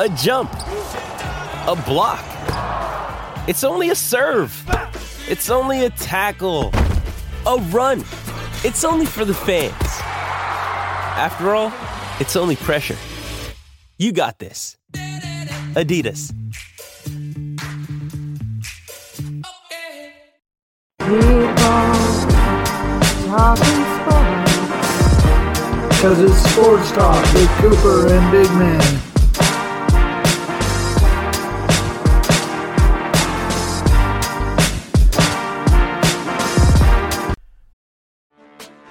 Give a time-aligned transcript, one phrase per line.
[0.00, 2.24] a jump, a block.
[3.46, 4.50] It's only a serve.
[5.28, 6.70] It's only a tackle,
[7.46, 8.00] a run.
[8.64, 9.74] It's only for the fans.
[11.20, 11.70] After all,
[12.18, 12.96] it's only pressure.
[13.98, 14.78] You got this.
[15.74, 16.32] Adidas.
[25.90, 29.09] Because it's Sports Talk with Cooper and Big Man.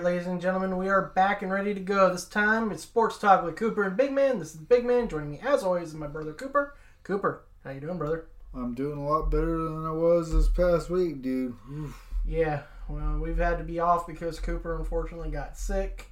[0.00, 2.10] right, ladies and gentlemen, we are back and ready to go.
[2.10, 4.38] This time it's Sports Talk with Cooper and Big Man.
[4.38, 5.10] This is Big Man.
[5.10, 6.74] Joining me as always is my brother Cooper.
[7.02, 8.24] Cooper, how you doing, brother?
[8.54, 11.54] I'm doing a lot better than I was this past week, dude.
[11.70, 12.02] Oof.
[12.26, 16.06] Yeah, well, we've had to be off because Cooper unfortunately got sick.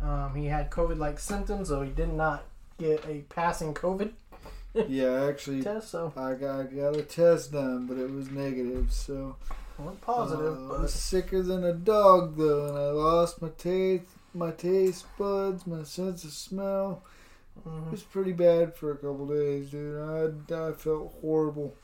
[0.00, 2.44] Um, he had COVID-like symptoms, so he did not
[2.78, 4.12] get a passing COVID
[4.86, 5.90] Yeah, actually, test.
[5.90, 9.34] So I got, I got a test done, but it was negative, so.
[9.84, 13.48] We're positive, Uh, I but was sicker than a dog, though, and I lost my
[13.58, 14.04] taste,
[14.34, 17.02] my taste buds, my sense of smell.
[17.66, 17.88] Mm-hmm.
[17.88, 20.00] It was pretty bad for a couple days, dude.
[20.50, 21.74] I, I felt horrible.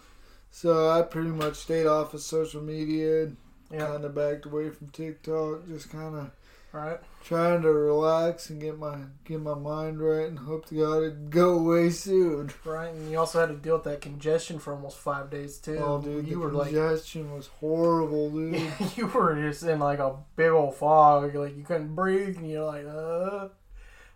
[0.50, 3.30] So I pretty much stayed off of social media,
[3.70, 6.30] yeah, kind of backed away from TikTok, just kind of
[6.72, 7.00] all right.
[7.28, 8.96] Trying to relax and get my
[9.26, 12.50] get my mind right, and hope to God it'd go away soon.
[12.64, 15.76] Right, and you also had to deal with that congestion for almost five days too.
[15.78, 18.72] Oh, dude, you the were like, congestion was horrible, dude.
[18.96, 22.64] you were just in like a big old fog, like you couldn't breathe, and you're
[22.64, 23.48] like, uh,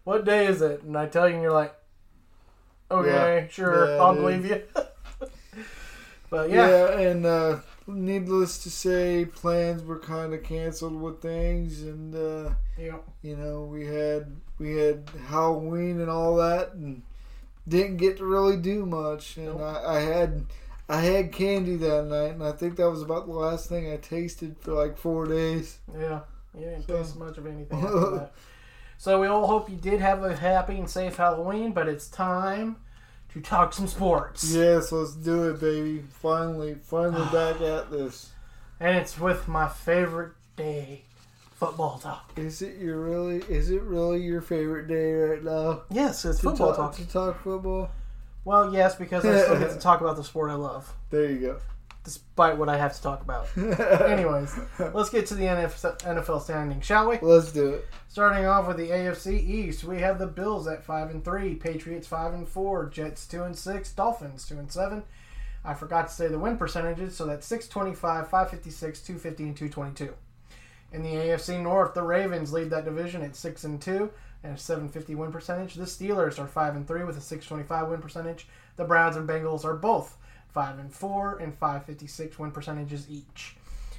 [0.04, 0.82] what day is it?
[0.82, 1.74] And I tell you, and you're like,
[2.90, 3.48] okay, Yeah.
[3.48, 4.22] sure, Yeah, I'll dude.
[4.22, 4.62] believe you.
[6.30, 7.56] but yeah, Yeah, and uh,
[7.86, 13.64] needless to say, plans were kind of canceled with things, and uh, yeah, you know
[13.64, 17.02] we had we had Halloween and all that, and
[17.68, 19.36] didn't get to really do much.
[19.36, 19.60] And Nope.
[19.60, 20.46] I, I had
[20.88, 23.96] I had candy that night, and I think that was about the last thing I
[23.96, 25.78] tasted for like four days.
[25.96, 26.20] yeah,
[26.54, 28.26] you didn't So- taste much of anything.
[28.98, 32.76] So we all hope you did have a happy and safe Halloween, but it's time
[33.34, 34.54] to talk some sports.
[34.54, 36.02] Yes, let's do it, baby.
[36.10, 38.30] Finally, finally back at this.
[38.80, 41.02] And it's with my favorite day,
[41.54, 42.30] football talk.
[42.36, 43.38] Is it your really?
[43.48, 45.82] Is it really your favorite day right now?
[45.90, 46.96] Yes, it's To football talk, talk.
[46.96, 47.90] to talk football.
[48.44, 51.38] Well, yes, because I still get to talk about the sport I love, There you
[51.38, 51.56] go.
[52.04, 53.46] Despite what I have to talk about.
[53.56, 54.58] Anyways,
[54.92, 57.18] let's get to the NFL standing, shall we?
[57.22, 57.86] Let's do it.
[58.08, 62.06] Starting off with the AFC East, we have the Bills at five and three, Patriots
[62.06, 65.04] five and four, Jets two and six, Dolphins two and seven.
[65.64, 70.14] I forgot to say the win percentages, so that's 625, 556, 250, and 222.
[70.92, 74.10] In the AFC North, the Ravens lead that division at six and two
[74.42, 75.74] and a 750 win percentage.
[75.74, 78.48] The Steelers are five and three with a 625 win percentage.
[78.76, 80.16] The Browns and Bengals are both
[80.52, 83.56] five and four and 556 win percentages each.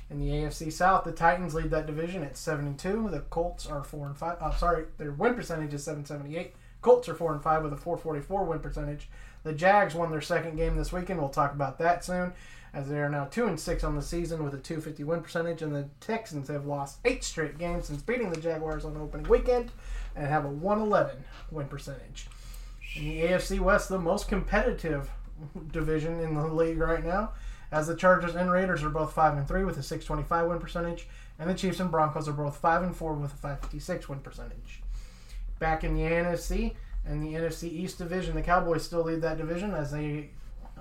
[0.10, 3.10] In the AFC South, the Titans lead that division at seven and two.
[3.10, 4.38] The Colts are four and five.
[4.39, 6.54] Uh, sorry, their win percentage is 778.
[6.81, 9.10] Colts are four and five with a 444 win percentage.
[9.44, 11.19] The Jags won their second game this weekend.
[11.19, 12.33] We'll talk about that soon,
[12.74, 15.62] as they are now two and six on the season with a 250 win percentage.
[15.62, 19.72] And the Texans have lost eight straight games since beating the Jaguars on opening weekend,
[20.16, 22.28] and have a 111 win percentage.
[22.95, 25.10] In the AFC West, the most competitive
[25.72, 27.31] division in the league right now,
[27.72, 31.07] as the Chargers and Raiders are both five and three with a 625 win percentage,
[31.40, 34.81] and the Chiefs and Broncos are both five and four with a 556 win percentage.
[35.60, 36.75] Back in the NFC
[37.06, 40.30] and the NFC East division, the Cowboys still lead that division as they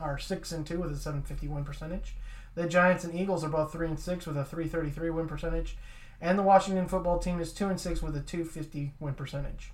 [0.01, 2.15] are six and two with a 750 win percentage.
[2.55, 5.77] The Giants and Eagles are both three and six with a 333 win percentage,
[6.21, 9.73] and the Washington football team is two and six with a 250 win percentage.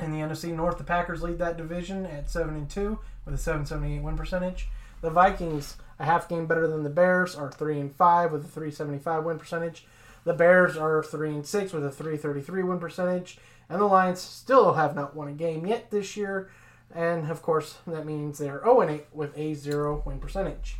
[0.00, 3.38] In the NFC North, the Packers lead that division at seven and two with a
[3.38, 4.68] 778 win percentage.
[5.00, 8.48] The Vikings, a half game better than the Bears, are three and five with a
[8.48, 9.86] 375 win percentage.
[10.24, 13.38] The Bears are three and six with a 333 win percentage,
[13.68, 16.50] and the Lions still have not won a game yet this year,
[16.94, 20.76] and of course that means they're 0 and 8 with a zero win percentage.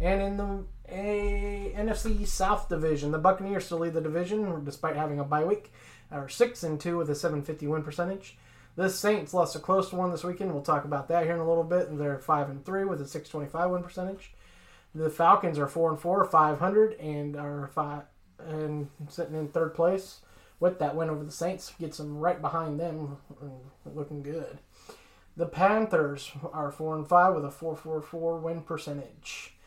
[0.00, 5.18] And in the a, NFC South division, the Buccaneers still lead the division despite having
[5.18, 5.72] a bye week,
[6.10, 8.36] are six and two with a 750 win percentage.
[8.76, 10.52] The Saints lost a close one this weekend.
[10.52, 11.88] We'll talk about that here in a little bit.
[11.88, 14.32] And they're five and three with a 625 win percentage.
[14.94, 18.04] The Falcons are four and four, 500, and are five
[18.38, 20.20] and sitting in third place
[20.60, 21.72] with that win over the Saints.
[21.78, 23.18] Gets them right behind them,
[23.84, 24.58] looking good.
[25.36, 29.57] The Panthers are four and five with a 444 win percentage.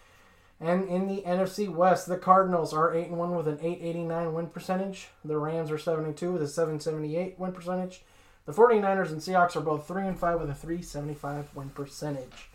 [0.61, 4.47] And in the NFC West, the Cardinals are eight and one with an 889 win
[4.47, 5.07] percentage.
[5.25, 8.03] The Rams are 72 with a 778 win percentage.
[8.45, 12.49] The 49ers and Seahawks are both 3 and 5 with a 375 win percentage.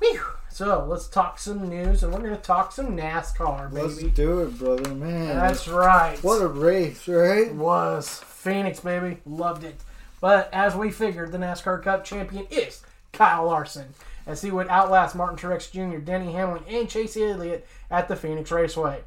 [0.00, 0.20] Whew.
[0.50, 3.86] So let's talk some news, and we're going to talk some NASCAR, baby.
[3.86, 5.36] Let's do it, brother, man.
[5.36, 6.22] That's right.
[6.22, 7.48] What a race, right?
[7.48, 8.18] It was.
[8.18, 9.18] Phoenix, baby.
[9.24, 9.80] Loved it.
[10.20, 12.82] But as we figured, the NASCAR Cup champion is
[13.12, 13.94] Kyle Larson,
[14.26, 18.50] as he would outlast Martin Truex Jr., Denny Hamlin, and Chase Elliott at the Phoenix
[18.50, 19.02] Raceway.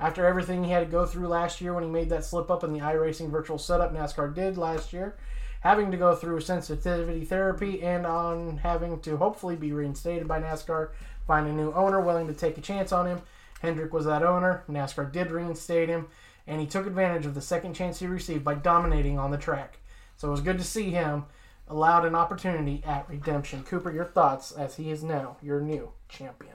[0.00, 2.64] After everything he had to go through last year when he made that slip up
[2.64, 5.16] in the iRacing virtual setup NASCAR did last year,
[5.60, 10.90] having to go through sensitivity therapy and on having to hopefully be reinstated by NASCAR,
[11.26, 13.22] find a new owner willing to take a chance on him.
[13.60, 14.64] Hendrick was that owner.
[14.68, 16.08] NASCAR did reinstate him,
[16.48, 19.78] and he took advantage of the second chance he received by dominating on the track.
[20.16, 21.26] So it was good to see him
[21.72, 23.64] allowed an opportunity at redemption.
[23.64, 26.54] Cooper, your thoughts as he is now your new champion.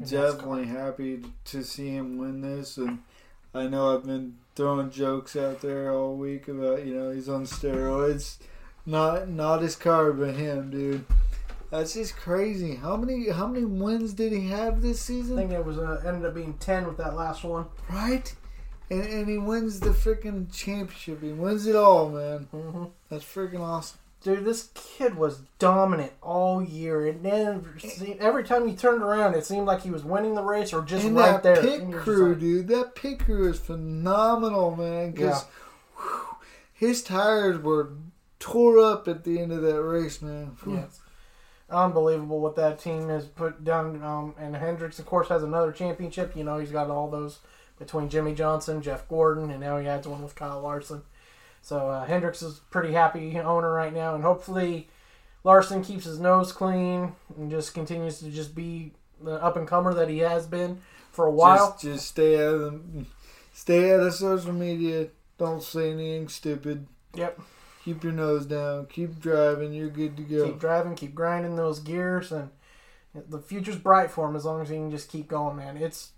[0.00, 3.00] Definitely happy to see him win this, and
[3.54, 7.44] I know I've been throwing jokes out there all week about you know he's on
[7.44, 8.38] steroids.
[8.86, 11.04] Not not his car, but him, dude.
[11.70, 12.74] That's just crazy.
[12.76, 15.38] How many how many wins did he have this season?
[15.38, 17.66] I think it was uh, ended up being ten with that last one.
[17.90, 18.34] Right?
[18.90, 21.22] And and he wins the freaking championship.
[21.22, 22.48] He wins it all, man.
[22.52, 22.84] Mm-hmm.
[23.10, 23.98] That's freaking awesome.
[24.22, 27.06] Dude, this kid was dominant all year.
[27.06, 30.72] and seemed, every time he turned around, it seemed like he was winning the race
[30.72, 31.60] or just and right that there.
[31.60, 32.68] pit And you're just crew, like, dude.
[32.68, 35.10] That pit crew is phenomenal, man.
[35.10, 35.44] Because
[36.72, 37.94] his tires were
[38.38, 40.56] tore up at the end of that race, man.
[40.66, 40.86] Yeah,
[41.68, 44.02] unbelievable what that team has put down.
[44.02, 46.36] Um, and Hendricks, of course, has another championship.
[46.36, 47.40] You know, he's got all those
[47.78, 51.02] between Jimmie Johnson, Jeff Gordon, and now he adds one with Kyle Larson.
[51.62, 54.88] So uh, Hendricks is pretty happy owner right now, and hopefully
[55.44, 58.92] Larson keeps his nose clean and just continues to just be
[59.22, 60.80] the up and comer that he has been
[61.12, 61.72] for a while.
[61.72, 63.04] Just, just stay out of the,
[63.52, 65.08] stay out of social media.
[65.38, 66.86] Don't say anything stupid.
[67.14, 67.40] yep.
[67.84, 68.86] Keep your nose down.
[68.86, 69.72] Keep driving.
[69.72, 70.46] You're good to go.
[70.46, 72.50] keep driving, keep grinding those gears, and
[73.14, 75.76] the future's bright for him as long as he can just keep going, man.
[75.76, 76.12] It's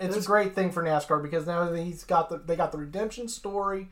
[0.00, 3.28] it's a great thing for NASCAR because now he's got the they got the redemption
[3.28, 3.88] story,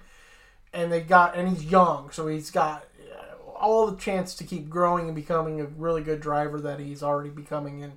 [0.73, 4.69] and they got and he's young, so he's got uh, all the chance to keep
[4.69, 7.93] growing and becoming a really good driver that he's already becoming, and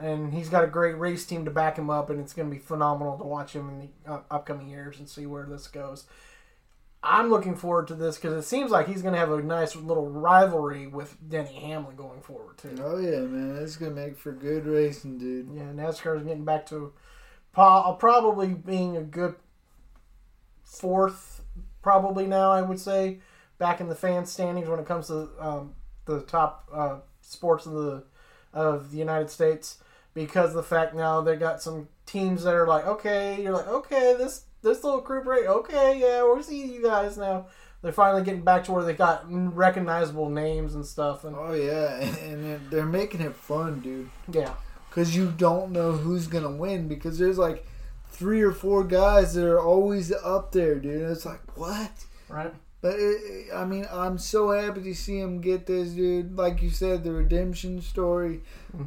[0.00, 2.54] and he's got a great race team to back him up, and it's going to
[2.54, 6.04] be phenomenal to watch him in the uh, upcoming years and see where this goes.
[7.02, 9.76] I'm looking forward to this because it seems like he's going to have a nice
[9.76, 12.76] little rivalry with Denny Hamlin going forward too.
[12.82, 13.56] Oh yeah, man.
[13.62, 15.48] It's gonna make for good racing, dude.
[15.54, 16.92] Yeah, NASCAR is getting back to
[17.52, 19.36] probably being a good
[20.64, 21.37] fourth,
[21.88, 23.18] probably now I would say,
[23.56, 25.72] back in the fan standings when it comes to um,
[26.04, 28.04] the top uh, sports of the
[28.52, 29.78] of the United States
[30.12, 33.68] because of the fact now they got some teams that are like, okay, you're like,
[33.68, 37.46] okay, this this little group right, okay, yeah, we're seeing you guys now.
[37.80, 41.94] They're finally getting back to where they got recognizable names and stuff, and Oh yeah,
[42.28, 44.10] and they're- they're making it fun, dude.
[44.30, 44.52] yeah,
[44.90, 47.64] Because you don't know who's gonna win because there's like
[48.18, 51.10] three or four guys that are always up there, dude.
[51.10, 51.90] It's like what?
[52.28, 52.52] right.
[52.80, 56.36] But it, I mean, I'm so happy to see him get this, dude.
[56.36, 58.40] Like you said, the redemption story.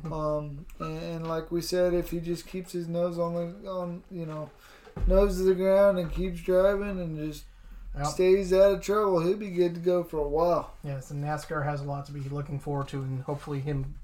[0.06, 4.04] Um, and, and like we said, if he just keeps his nose on the on,
[4.10, 4.50] you know,
[5.08, 7.46] nose to the ground and keeps driving and just
[7.98, 8.08] Yep.
[8.08, 10.72] stays out of trouble, he'll be good to go for a while.
[10.82, 13.96] Yes, and NASCAR has a lot to be looking forward to, and hopefully him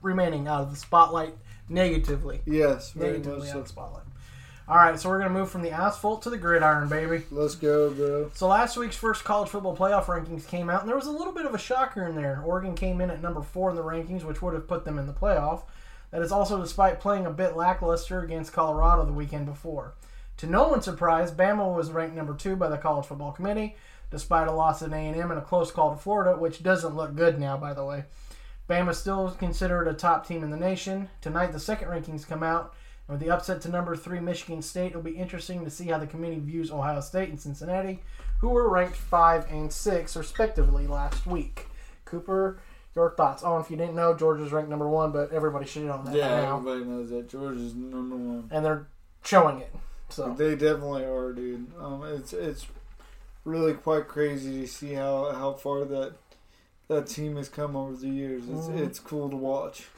[0.00, 1.34] remaining out of the spotlight
[1.68, 2.40] negatively.
[2.46, 4.04] Yes, very Negatively much out of the spotlight.
[4.68, 7.24] All right, so we're gonna move from the asphalt to the gridiron, baby.
[7.30, 8.32] Let's go, bro.
[8.34, 11.32] So last week's first college football playoff rankings came out, and there was a little
[11.32, 12.42] bit of a shocker in there.
[12.44, 15.06] Oregon came in at number four in the rankings, which would have put them in
[15.06, 15.62] the playoff.
[16.10, 19.94] That is also despite playing a bit lackluster against Colorado the weekend before.
[20.38, 23.76] To no one's surprise, Bama was ranked number two by the College Football Committee,
[24.10, 27.38] despite a loss at A&M and a close call to Florida, which doesn't look good
[27.38, 28.06] now, by the way.
[28.68, 31.08] Bama still considered a top team in the nation.
[31.20, 32.74] Tonight, the second rankings come out.
[33.08, 36.06] With the upset to number three Michigan State, it'll be interesting to see how the
[36.08, 38.00] committee views Ohio State and Cincinnati,
[38.40, 41.68] who were ranked five and six respectively last week.
[42.04, 42.58] Cooper,
[42.96, 43.42] your thoughts?
[43.44, 46.28] Oh, if you didn't know, Georgia's ranked number one, but everybody should know that Yeah,
[46.42, 46.56] now.
[46.58, 48.48] everybody knows that Georgia's number one.
[48.50, 48.88] And they're
[49.24, 49.72] showing it.
[50.08, 51.66] So They definitely are, dude.
[51.80, 52.66] Um, it's it's
[53.44, 56.14] really quite crazy to see how, how far that
[56.88, 58.42] that team has come over the years.
[58.48, 58.78] It's Mhm.
[58.78, 59.88] it's cool to watch.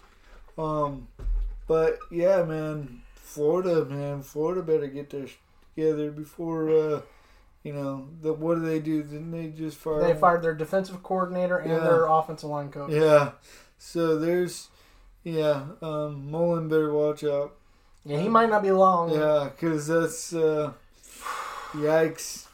[0.56, 1.08] Um,
[1.68, 5.26] but yeah, man, Florida, man, Florida better get their
[5.76, 6.70] together before.
[6.70, 7.00] Uh,
[7.62, 9.02] you know, the what do they do?
[9.02, 10.00] Didn't they just fire?
[10.00, 11.78] they fired their defensive coordinator and Yeah.
[11.80, 12.90] their offensive line coach.
[12.90, 13.32] Yeah.
[13.78, 14.68] So there's,
[15.22, 17.54] yeah, um, Mullen better watch out.
[18.04, 19.10] Yeah, he might not be long.
[19.10, 20.72] Yeah, because that's uh,
[21.72, 22.46] yikes.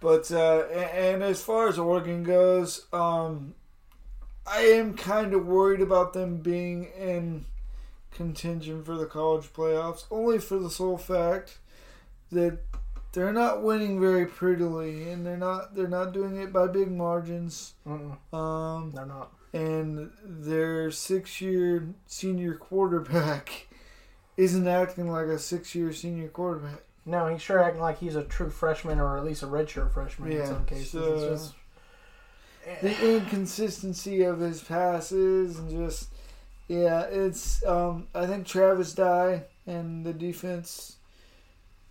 [0.00, 3.54] But uh, a- and as far as Oregon goes, um,
[4.46, 7.44] I am kind of worried about them being in
[8.14, 11.58] contention for the college playoffs, only for the sole fact
[12.32, 12.58] that
[13.12, 17.74] they're not winning very prettily, and they're not they're not doing it by big margins.
[17.86, 19.32] Mm-mm, Um, they're not.
[19.52, 23.68] and their six-year senior quarterback
[24.36, 26.82] isn't acting like a six-year senior quarterback.
[27.06, 30.32] No, he's sure acting like he's a true freshman or at least a redshirt freshman
[30.32, 30.90] in some cases.
[30.90, 31.54] so- it's just
[32.82, 36.08] The inconsistency of his passes and just
[36.68, 40.96] yeah, it's um, I think Travis Dye and the defense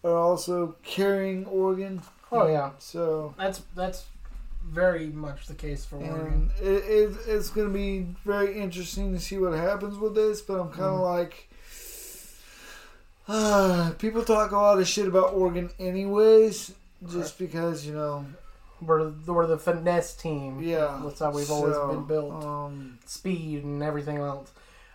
[0.03, 2.01] are also carrying Oregon.
[2.31, 4.05] oh yeah, So that's that's
[4.65, 6.49] very much the case for Oregon.
[6.57, 10.41] and it, it, it's going to be very interesting to see what happens with this.
[10.41, 11.49] But I'm kind of like,
[13.27, 16.73] uh, people talk a lot of shit about Oregon, anyways,
[17.11, 18.25] just because you know,
[18.81, 20.61] We're we're the finesse team.
[20.61, 22.43] yeah, that's how we've always been built.
[22.43, 24.51] Um, speed and everything else.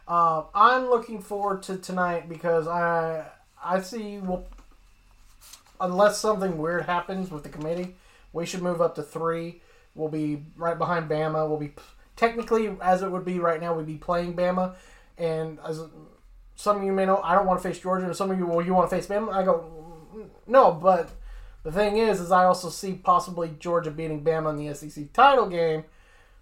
[0.09, 3.27] Uh, I'm looking forward to tonight because I
[3.63, 4.47] I see well,
[5.79, 7.95] unless something weird happens with the committee,
[8.33, 9.61] we should move up to three.
[9.95, 11.47] We'll be right behind Bama.
[11.47, 11.75] We'll be
[12.17, 13.75] technically as it would be right now.
[13.75, 14.77] We'd be playing Bama,
[15.19, 15.83] and as
[16.57, 18.47] some of you may know, I don't want to face Georgia, and some of you
[18.47, 19.31] well, you want to face Bama.
[19.35, 19.79] I go
[20.47, 21.11] no, but
[21.65, 25.51] the thing is, is I also see possibly Georgia beating Bama in the SEC title
[25.51, 25.85] game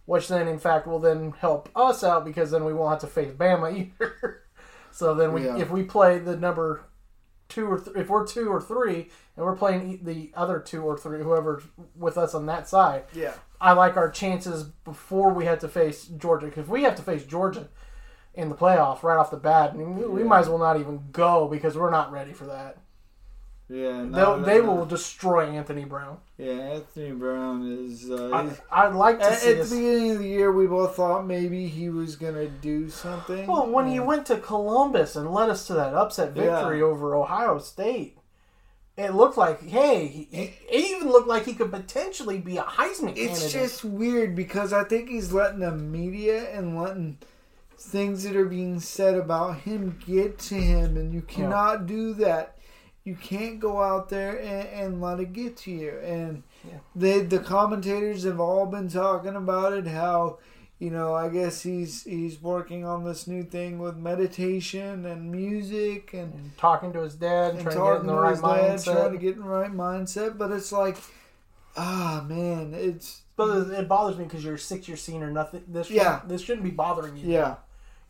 [0.06, 3.06] which then in fact will then help us out because then we won't have to
[3.14, 4.42] face Bama either.
[4.90, 5.56] so then we, Yeah.
[5.58, 6.82] if we play the number
[7.48, 10.96] two or th- if we're two or three and we're playing the other two or
[10.98, 11.62] three, whoever's
[11.94, 16.06] with us on that side, yeah, I like our chances before we have to face
[16.06, 17.68] Georgia because we have to face Georgia
[18.34, 20.78] in the playoff right off the bat, I mean, we, we might as well not
[20.78, 22.76] even go because we're not ready for that.
[23.68, 26.18] Yeah, no, they will destroy Anthony Brown.
[26.38, 28.10] Yeah, Anthony Brown is.
[28.10, 28.30] Uh,
[28.70, 29.70] I, I'd like to at, see at us.
[29.70, 33.46] the beginning of the year, we both thought maybe he was gonna do something.
[33.46, 36.84] Well, when he went to Columbus and led us to that upset victory Yeah.
[36.84, 38.18] over Ohio State,
[38.96, 42.62] it looked like, hey, he, he- it even looked like he could potentially be a
[42.62, 43.50] Heisman It's candidate.
[43.52, 47.18] just weird because I think he's letting the media and letting
[47.78, 52.55] things that are being said about him get to him, and you cannot do that.
[53.06, 55.96] You can't go out there and, and let it get to you.
[56.00, 56.78] And Yeah.
[56.96, 59.86] they, the commentators have all been talking about it.
[59.86, 60.38] How
[60.78, 66.12] you know, I guess he's he's working on this new thing with meditation and music
[66.12, 68.40] and And talking to his dad and trying to get in the to right his
[68.42, 68.84] dad, mindset.
[68.84, 70.36] trying to get in the right mindset.
[70.36, 70.96] But it's like,
[71.76, 75.30] ah, man, it's but it bothers me because you're a six year senior.
[75.30, 75.62] Nothing.
[75.68, 76.14] This Yeah.
[76.16, 77.28] shouldn't, this shouldn't be bothering you.
[77.30, 77.54] yeah.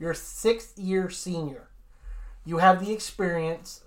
[0.00, 1.68] You're a sixth year senior.
[2.44, 3.82] You have the experience.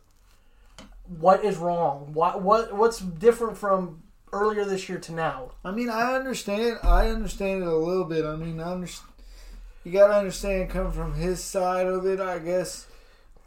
[1.17, 2.11] What is wrong?
[2.13, 5.51] What what what's different from earlier this year to now?
[5.65, 6.79] I mean, I understand.
[6.83, 8.25] I understand it a little bit.
[8.25, 9.09] I mean, I understand.
[9.83, 12.85] You gotta understand, coming from his side of it, I guess,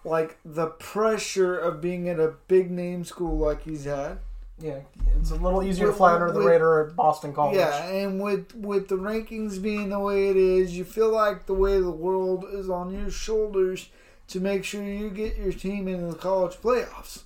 [0.02, 4.18] like the pressure of being at a big name school like he's at.
[4.58, 4.80] Yeah,
[5.18, 7.56] it's a little easier to With- fly under the with- radar at Boston College.
[7.56, 11.54] Yeah, and with with the rankings being the way it is, you feel like the
[11.54, 13.88] way the world is on your shoulders
[14.28, 17.22] to make sure you get your team into the college playoffs.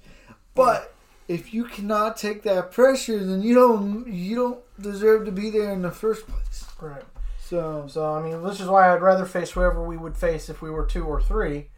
[0.56, 0.92] But
[1.28, 5.72] if you cannot take that pressure, then you don't you don't deserve to be there
[5.72, 6.64] in the first place.
[6.80, 7.04] Right.
[7.38, 10.60] So So I mean, this is why I'd rather face whoever we would face if
[10.62, 11.68] we were two or three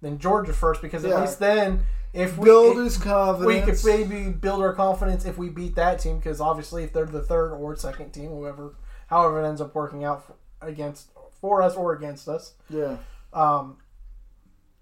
[0.00, 1.20] than Georgia first, because at Yeah.
[1.20, 2.98] least then, if we build his
[3.44, 7.04] we could maybe build our confidence if we beat that team, because obviously if they're
[7.04, 8.74] the third or second team, whoever,
[9.08, 11.08] however it ends up working out for, against
[11.40, 12.96] for us or against us, yeah,
[13.32, 13.76] um,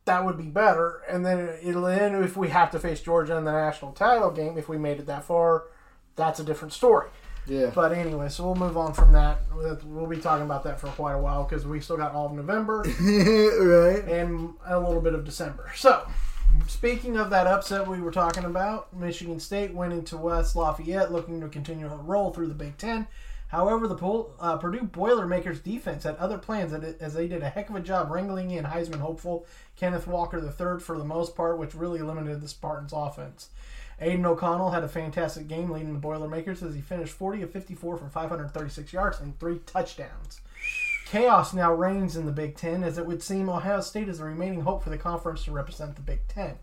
[0.06, 1.02] that would be better.
[1.08, 4.56] And then it'll end if we have to face Georgia in the national title game.
[4.56, 5.64] If we made it that far,
[6.14, 7.10] that's a different story.
[7.46, 7.70] Yeah.
[7.72, 9.38] But anyway, so we'll move on from that.
[9.54, 12.32] We'll be talking about that for quite a while because we still got all of
[12.32, 14.04] November right.
[14.04, 15.70] and a little bit of December.
[15.76, 16.08] So,
[16.66, 21.40] speaking of that upset we were talking about, Michigan State went into West Lafayette looking
[21.40, 23.06] to continue to roll through the Big Ten.
[23.48, 23.96] However, the
[24.40, 28.10] uh, Purdue Boilermakers defense had other plans as they did a heck of a job
[28.10, 32.48] wrangling in Heisman hopeful Kenneth Walker III for the most part, which really limited the
[32.48, 33.50] Spartans' offense.
[34.00, 37.96] Aidan O'Connell had a fantastic game leading the Boilermakers as he finished 40 of 54
[37.96, 40.40] for 536 yards and three touchdowns.
[41.06, 44.24] Chaos now reigns in the Big Ten, as it would seem Ohio State is the
[44.24, 46.56] remaining hope for the conference to represent the Big Ten.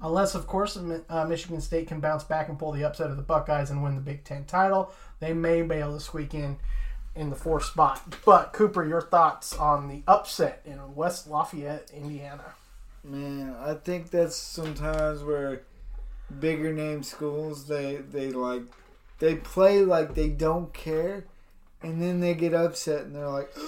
[0.00, 3.22] Unless, of course, uh, Michigan State can bounce back and pull the upset of the
[3.22, 6.56] Buckeyes and win the Big Ten title, they may to squeak in
[7.14, 8.02] in the fourth spot.
[8.24, 12.54] But Cooper, your thoughts on the upset in West Lafayette, Indiana?
[13.04, 15.62] Man, I think that's sometimes where
[16.38, 18.62] bigger name schools they they like
[19.18, 21.24] they play like they don't care,
[21.82, 23.52] and then they get upset and they're like.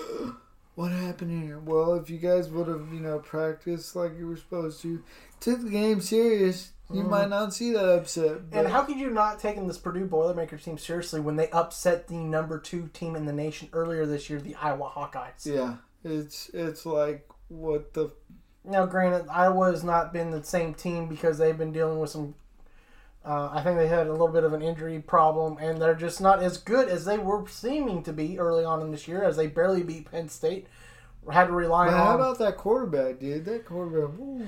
[0.74, 1.58] What happened here?
[1.58, 5.04] Well, if you guys would have, you know, practiced like you were supposed to,
[5.38, 8.38] took the game serious, you might not see that upset.
[8.52, 12.16] And how could you not taking this Purdue Boilermakers team seriously when they upset the
[12.16, 15.44] number two team in the nation earlier this year, the Iowa Hawkeyes?
[15.46, 18.10] Yeah, it's it's like what the
[18.64, 22.34] Now, granted, Iowa has not been the same team because they've been dealing with some.
[23.24, 26.20] Uh, I think they had a little bit of an injury problem, and they're just
[26.20, 29.36] not as good as they were seeming to be early on in this year, as
[29.36, 30.66] they barely beat Penn State.
[31.30, 32.00] Had to rely Man, on.
[32.00, 33.44] how about that quarterback, dude?
[33.44, 34.44] That quarterback, woo,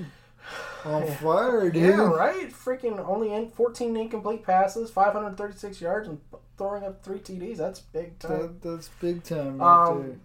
[0.84, 1.82] on fire, dude.
[1.82, 2.50] yeah, right.
[2.52, 6.20] Freaking only in 14 incomplete passes, 536 yards, and
[6.58, 7.56] throwing up three TDs.
[7.56, 8.30] That's big time.
[8.38, 10.20] That, that's big time right Um,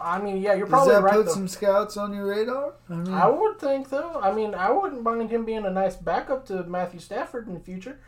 [0.00, 0.66] I mean, yeah, you're there.
[0.66, 1.14] Does probably that right.
[1.14, 1.32] put though.
[1.34, 2.74] some scouts on your radar?
[2.88, 4.18] I mean, I would think though.
[4.20, 7.60] I mean, I wouldn't mind him being a nice backup to Matthew Stafford in the
[7.60, 8.00] future.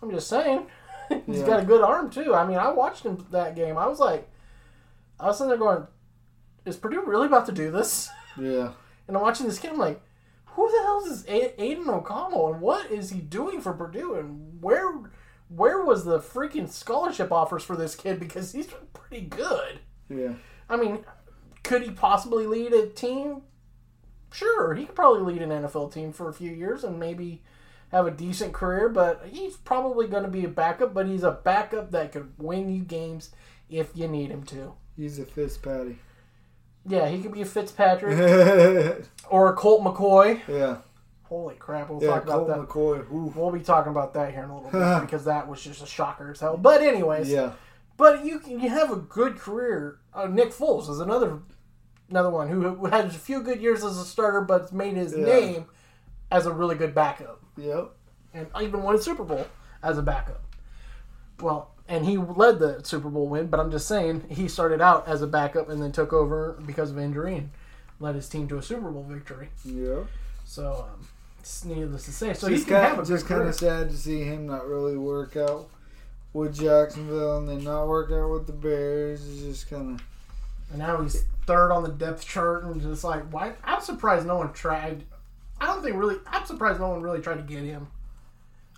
[0.00, 0.66] I'm just saying,
[1.26, 1.46] he's Yeah.
[1.46, 2.34] got a good arm too.
[2.34, 3.76] I mean, I watched him that game.
[3.76, 4.30] I was like,
[5.18, 5.86] I was sitting there going,
[6.64, 8.08] "Is Purdue really about to do this?"
[8.40, 8.72] yeah,
[9.08, 9.72] And I'm watching this kid.
[9.72, 10.00] I'm like,
[10.54, 12.52] "Who the hell is this A- Aidan O'Connell?
[12.52, 14.14] And what is he doing for Purdue?
[14.14, 14.92] And where,
[15.48, 18.18] where was the freaking scholarship offers for this kid?
[18.20, 20.34] Because he's been pretty good." yeah.
[20.68, 21.04] I mean,
[21.62, 23.42] could he possibly lead a team?
[24.32, 27.42] Sure, he could probably lead an NFL team for a few years and maybe
[27.90, 31.30] have a decent career, but he's probably going to be a backup, but he's a
[31.30, 33.30] backup that could win you games
[33.68, 34.74] if you need him to.
[34.96, 35.96] He's a Fitzpatty.
[36.86, 38.18] Yeah, he could be a Fitzpatrick
[39.30, 40.40] or a Colt McCoy.
[40.48, 40.78] yeah,
[41.24, 42.10] Holy crap, we'll yeah.
[42.10, 42.58] talk about Colt that.
[42.58, 43.10] McCoy.
[43.12, 43.32] Ooh.
[43.34, 45.86] We'll be talking about that here in a little bit because that was just a
[45.86, 46.56] shocker as hell.
[46.58, 47.52] But anyways, Yeah,
[47.96, 49.98] But you can you have a good career.
[50.12, 51.38] Uh, Nick Foles is another
[52.10, 55.16] another one who, who had a few good years as a starter, but made his
[55.16, 55.24] Yeah.
[55.24, 55.64] name
[56.30, 57.92] as a really good backup, yep.
[58.34, 59.46] and even won a Super Bowl
[59.82, 60.42] as a backup.
[61.40, 65.06] Well, and he led the Super Bowl win, but I'm just saying he started out
[65.06, 67.50] as a backup and then took over because of injury and
[68.00, 69.48] led his team to a Super Bowl victory.
[69.64, 70.06] Yep.
[70.44, 71.06] So um,
[71.40, 72.32] it's needless to say.
[72.34, 74.96] So just he kind, have a just kind of sad to see him not really
[74.96, 75.68] work out
[76.32, 79.26] with Jacksonville and then not work out with the Bears.
[79.28, 80.06] It's just kind of
[80.70, 83.54] And now he's third on the depth chart, and just like, why?
[83.62, 85.04] I'm surprised no one tried.
[85.60, 86.16] I don't think really.
[86.26, 87.88] I'm surprised no one really tried to get him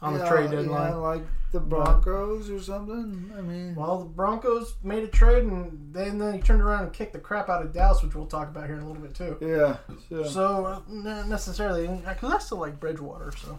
[0.02, 0.90] on the trade deadline.
[0.90, 3.32] Yeah, like the Broncos or something.
[3.36, 6.92] I mean, Well, the Broncos made a trade, and then then he turned around and
[6.92, 9.14] kicked the crap out of Dallas, which we'll talk about here in a little bit
[9.14, 9.36] too.
[9.40, 9.76] yeah.
[10.08, 13.32] So, So uh, not necessarily, because I still like Bridgewater.
[13.36, 13.58] So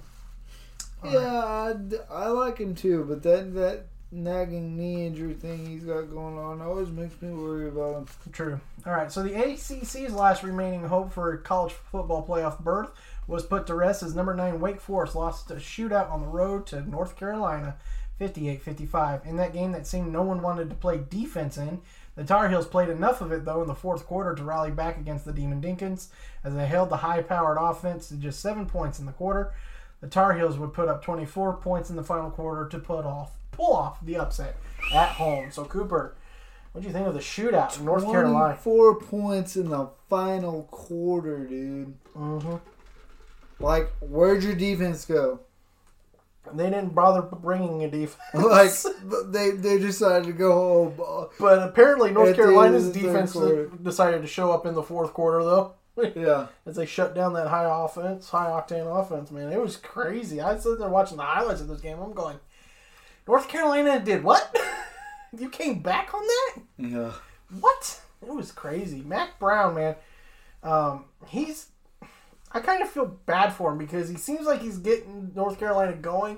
[1.04, 1.76] yeah, I,
[2.10, 6.62] I like him too, but that that nagging knee injury thing he's got going on
[6.62, 8.08] always makes me worry about him.
[8.32, 8.60] True.
[8.86, 9.12] All right.
[9.12, 12.90] So the ACC's last remaining hope for a college football playoff berth
[13.28, 16.66] was put to rest as number nine Wake Forest lost a shootout on the road
[16.68, 17.76] to North Carolina,
[18.20, 19.26] 58-55.
[19.26, 21.82] In that game that seemed no one wanted to play defense in,
[22.16, 24.98] the Tar Heels played enough of it though in the fourth quarter to rally back
[24.98, 26.10] against the Demon Deacons
[26.44, 29.54] as they held the high-powered offense to just seven points in the quarter.
[30.02, 33.32] The Tar Heels would put up 24 points in the final quarter to put off
[33.52, 34.56] pull off the upset
[34.94, 35.52] at home.
[35.52, 36.16] So Cooper.
[36.72, 38.56] What do you think of the shootout in North Carolina?
[38.56, 41.96] Four points in the final quarter, dude.
[42.14, 42.58] hmm
[43.60, 45.40] Like, where'd your defense go?
[46.54, 48.22] They didn't bother bringing a defense.
[48.34, 48.72] Like,
[49.32, 51.30] they they decided to go home.
[51.40, 53.08] but apparently North At the end Carolina's of the third
[53.72, 55.74] defense decided to show up in the fourth quarter, though,
[56.16, 56.48] Yeah.
[56.66, 59.30] as they shut down that high offense, high octane offense.
[59.32, 60.40] Man, it was crazy.
[60.40, 62.00] I sitting there watching the highlights of this game.
[62.00, 62.40] I'm going,
[63.28, 64.56] North Carolina did what?
[65.38, 66.62] you came back on that?
[66.78, 67.12] Yeah.
[67.60, 68.02] What?
[68.26, 69.02] It was crazy.
[69.02, 69.96] Mack Brown, man.
[70.64, 71.68] Um, he's
[72.52, 75.94] I kind of feel bad for him because he seems like he's getting North Carolina
[75.94, 76.38] going,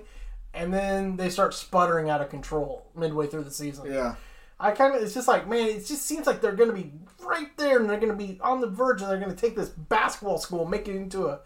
[0.53, 3.91] and then they start sputtering out of control midway through the season.
[3.91, 4.15] Yeah.
[4.59, 6.91] I kind of, it's just like, man, it just seems like they're going to be
[7.23, 9.55] right there and they're going to be on the verge and they're going to take
[9.55, 11.39] this basketball school, make it into a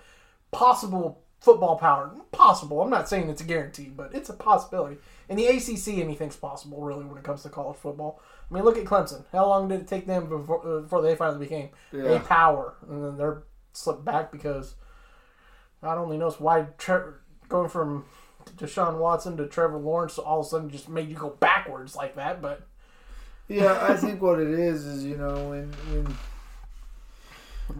[0.52, 2.10] possible football power.
[2.32, 2.82] Possible.
[2.82, 4.98] I'm not saying it's a guarantee, but it's a possibility.
[5.30, 8.20] In the ACC, anything's possible, really, when it comes to college football.
[8.50, 9.24] I mean, look at Clemson.
[9.32, 12.04] How long did it take them before, uh, before they finally became Yeah.
[12.14, 12.76] a power?
[12.90, 13.44] And then they're
[13.74, 14.76] slipped back because
[15.82, 17.14] God only knows why Tre-
[17.50, 18.06] going from
[18.58, 22.16] Deshaun Watson to Trevor Lawrence all of a sudden just made you go backwards like
[22.16, 22.68] that, but.
[23.50, 26.16] Yeah, I think what it is is you know when when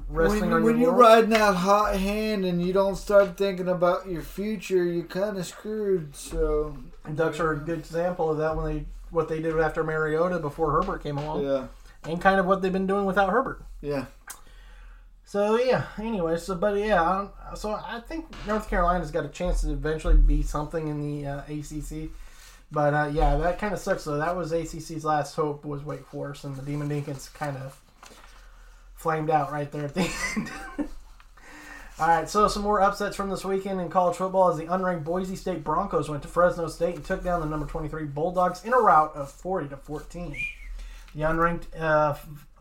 [0.10, 4.08] Wrestling when, on when you're riding that hot hand and you don't start thinking about
[4.08, 6.16] your future, you're kind of screwed.
[6.16, 6.78] So
[7.16, 10.72] Ducks are a good example of that when they what they did after Mariota before
[10.72, 11.68] Herbert came along, yeah,
[12.04, 13.64] and kind of what they've been doing without Herbert.
[13.82, 14.06] yeah,
[15.34, 15.86] So yeah.
[15.98, 20.16] Anyway, so but yeah, I so I think North Carolina's got a chance to eventually
[20.16, 22.12] be something in the uh, ACC.
[22.72, 24.04] But uh, yeah, that kind of sucks.
[24.04, 24.18] though.
[24.18, 27.82] that was ACC's last hope was Wake Forest, and the Demon Deacons kind of
[28.94, 30.02] flamed out right there at the
[30.36, 30.52] end.
[31.98, 35.04] All right, so some more upsets from this weekend in college football as the unranked
[35.04, 38.72] Boise State Broncos went to Fresno State and took down the number 23 Bulldogs in
[38.72, 40.36] a rout of 40 to 14.
[41.16, 42.14] The unranked uh,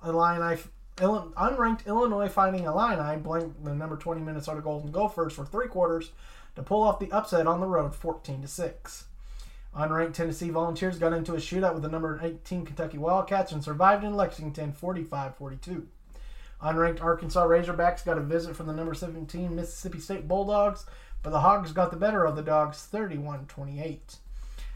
[0.06, 0.56] Illini,
[0.96, 6.10] Unranked Illinois Fighting Illini blanked the number 20 Minnesota Golden Gophers for three quarters
[6.54, 9.06] to pull off the upset on the road, 14 to six.
[9.74, 14.04] Unranked Tennessee Volunteers got into a shootout with the number 18 Kentucky Wildcats and survived
[14.04, 15.86] in Lexington, 45-42.
[16.62, 20.84] Unranked Arkansas Razorbacks got a visit from the number 17 Mississippi State Bulldogs,
[21.22, 24.16] but the Hogs got the better of the Dogs 31 28.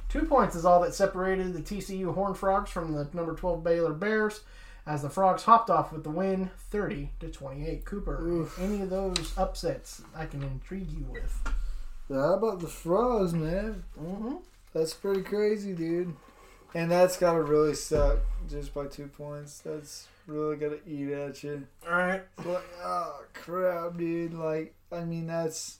[0.08, 3.92] Two points is all that separated the TCU Horned Frogs from the number 12 Baylor
[3.92, 4.40] Bears
[4.86, 7.84] as the Frogs hopped off with the win 30 to 28.
[7.84, 11.54] Cooper, any of those upsets I can intrigue you with?
[12.08, 13.82] How about the frogs, man?
[14.00, 14.36] Mm-hmm.
[14.72, 16.14] That's pretty crazy, dude.
[16.74, 18.18] And that's gotta really suck
[18.48, 19.58] just by two points.
[19.64, 21.66] That's really gonna eat at you.
[21.86, 22.22] All right.
[22.38, 24.34] It's like, oh crap, dude.
[24.34, 25.78] Like, I mean, that's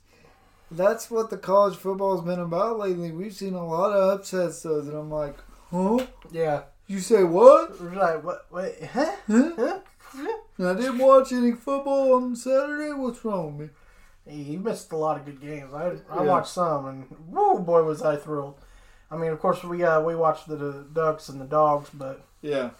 [0.71, 3.13] that's what the college football's been about lately.
[3.13, 4.81] We've seen a lot of upsets, though.
[4.81, 5.37] That I'm like,
[5.71, 6.07] huh?
[6.33, 6.63] Yeah.
[6.87, 7.81] You say what?
[7.81, 8.23] Right.
[8.23, 8.47] What?
[8.53, 8.83] Wait.
[8.85, 9.13] Huh?
[9.27, 9.53] Huh?
[9.57, 10.29] Huh?
[10.59, 12.93] I didn't watch any football on Saturday.
[12.93, 13.75] What's wrong with me?
[14.27, 15.73] Hey, you missed a lot of good games.
[15.75, 16.31] I I Yeah.
[16.31, 18.59] watched some, and whoa, boy, was I thrilled.
[19.11, 22.25] I mean, of course, we uh, we watched the, the Ducks and the Dogs, but
[22.41, 22.71] Yeah.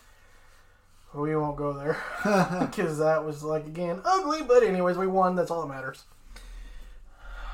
[1.15, 1.97] we won't go there
[2.61, 4.43] because that was like again ugly.
[4.43, 5.35] But anyways, we won.
[5.37, 6.05] That's all that matters.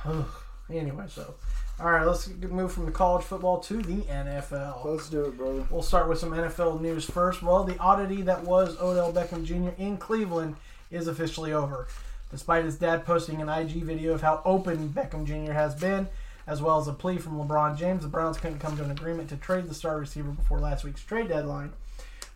[0.71, 1.35] Anyway, so
[1.83, 4.85] all right, let's move from the college football to the NFL.
[4.85, 5.67] Let's do it, brother.
[5.69, 7.43] We'll start with some NFL news first.
[7.43, 9.71] Well, the oddity that was Odell Beckham Jr.
[9.83, 10.55] in Cleveland
[10.93, 11.89] is officially over.
[12.31, 15.53] Despite his dad posting an IG video of how open Beckham Jr.
[15.53, 16.07] has been,
[16.47, 19.29] as well as a plea from LeBron James, the Browns couldn't come to an agreement
[19.31, 21.73] to trade the star receiver before last week's trade deadline.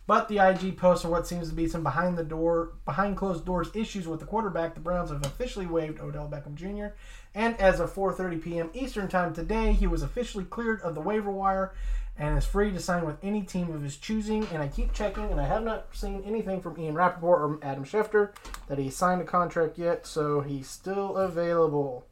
[0.07, 3.45] But the IG post and what seems to be some behind the door, behind closed
[3.45, 6.95] doors issues with the quarterback, the Browns have officially waived Odell Beckham Jr.
[7.37, 8.69] And as of 4:30 p.m.
[8.73, 11.71] Eastern Time today, he was officially cleared of the waiver wire
[12.17, 14.47] and is free to sign with any team of his choosing.
[14.47, 17.85] And I keep checking, and I have not seen anything from Ian Rapoport or Adam
[17.85, 18.31] Schefter
[18.67, 22.07] that he signed a contract yet, so he's still available.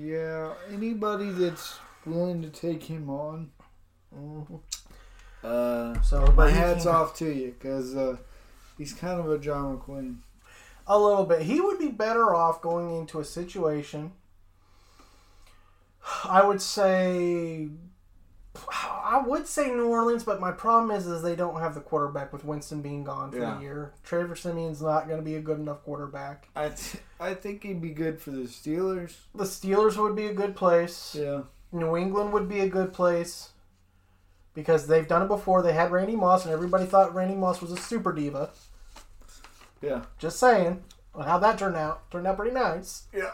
[0.00, 0.54] Yeah.
[0.72, 3.50] Anybody that's willing to take him on,
[4.16, 4.60] Mhm.
[5.44, 8.16] uh, So, my hat's off to you because uh,
[8.78, 10.20] he's kind of a John McQueen.
[10.86, 11.42] A little bit.
[11.42, 14.12] He would be better off going into a situation.
[16.24, 17.68] I would say.
[18.70, 22.32] I would say New Orleans, but my problem is, is they don't have the quarterback
[22.32, 23.54] with Winston being gone for Yeah.
[23.54, 23.92] the year.
[24.04, 26.48] Trevor Siemian's not going to be a good enough quarterback.
[26.54, 29.14] I th- I think he'd be good for the Steelers.
[29.34, 31.14] The Steelers would be a good place.
[31.14, 31.42] Yeah.
[31.72, 33.50] New England would be a good place
[34.54, 35.62] because they've done it before.
[35.62, 38.50] They had Randy Moss, and everybody thought Randy Moss was a super diva.
[39.80, 40.02] Yeah.
[40.18, 40.84] Just saying.
[41.14, 43.04] Well, how that turned out turned out pretty nice.
[43.14, 43.32] Yeah.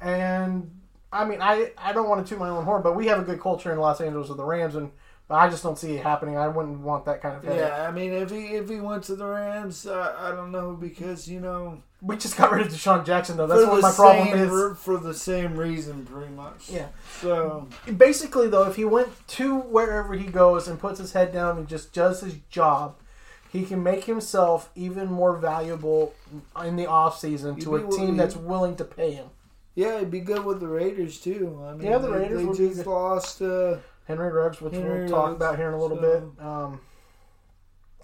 [0.00, 0.80] And
[1.12, 3.22] I mean, I I don't want to toot my own horn, but we have a
[3.22, 4.90] good culture in Los Angeles with the Rams, and
[5.28, 6.36] but I just don't see it happening.
[6.36, 7.60] I wouldn't want that kind of headache.
[7.60, 10.72] Yeah, I mean, if he if he went to the Rams, uh, I don't know
[10.72, 13.46] because you know We just got rid of DeSean Jackson, though.
[13.46, 14.78] That's what my problem same, is.
[14.78, 16.68] for, the same reason, pretty much.
[16.68, 16.88] Yeah.
[17.20, 21.58] So Basically, though, if he went to wherever he goes and puts his head down
[21.58, 22.96] and just does his job,
[23.52, 26.14] he can make himself even more valuable
[26.64, 29.28] in the off season to a team that's willing to pay him.
[29.74, 31.62] Yeah, it'd be good with the Raiders too.
[31.64, 33.42] I mean, Yeah, the they- Raiders they, would be just lost.
[33.42, 36.02] Uh, Henry Ruggs, which Henry we'll talk Ruggs, about here in a little so-
[36.36, 36.44] bit.
[36.44, 36.80] Um,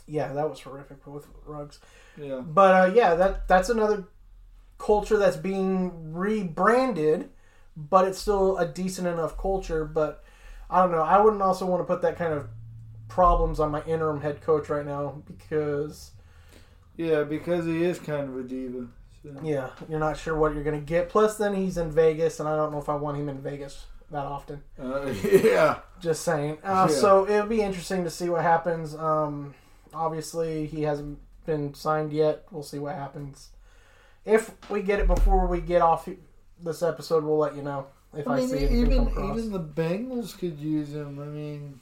[0.07, 1.81] yeah, that was horrific with Ruggs.
[2.16, 4.04] yeah, But uh, yeah, that that's another
[4.78, 7.31] culture that's being rebranded,
[7.76, 9.85] but it's still a decent enough culture.
[9.85, 10.24] But
[10.70, 11.02] I don't know.
[11.02, 12.48] I wouldn't also want to put that kind of
[13.09, 16.12] problems on my interim head coach right now because
[16.96, 18.87] Yeah, because he is kind of a diva.
[19.22, 19.35] So.
[19.42, 21.09] yeah, you're not sure what you're going to get.
[21.09, 23.87] Plus, then he's in Vegas, and I don't know if I want him in Vegas
[24.11, 24.62] that often.
[24.81, 25.81] Uh, yeah.
[26.00, 26.59] Just saying.
[26.64, 26.96] Uh, Yeah.
[26.96, 28.94] So it'll be interesting to see what happens.
[28.94, 29.54] Um,
[29.92, 32.44] obviously, he hasn't been signed yet.
[32.50, 33.50] We'll see what happens.
[34.24, 36.09] If we get it before we get off
[36.62, 40.38] this episode, we'll let you know if I, I mean, see even even the Bengals
[40.38, 41.18] could use him.
[41.18, 41.81] I mean,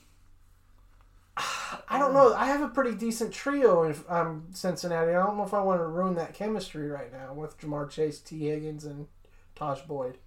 [1.89, 2.35] I don't know.
[2.35, 5.11] I have a pretty decent trio in um, Cincinnati.
[5.13, 8.21] I don't know if I want to ruin that chemistry right now with Ja'Marr Chase,
[8.21, 9.07] Tee Higgins, and
[9.55, 10.19] Tosh Boyd.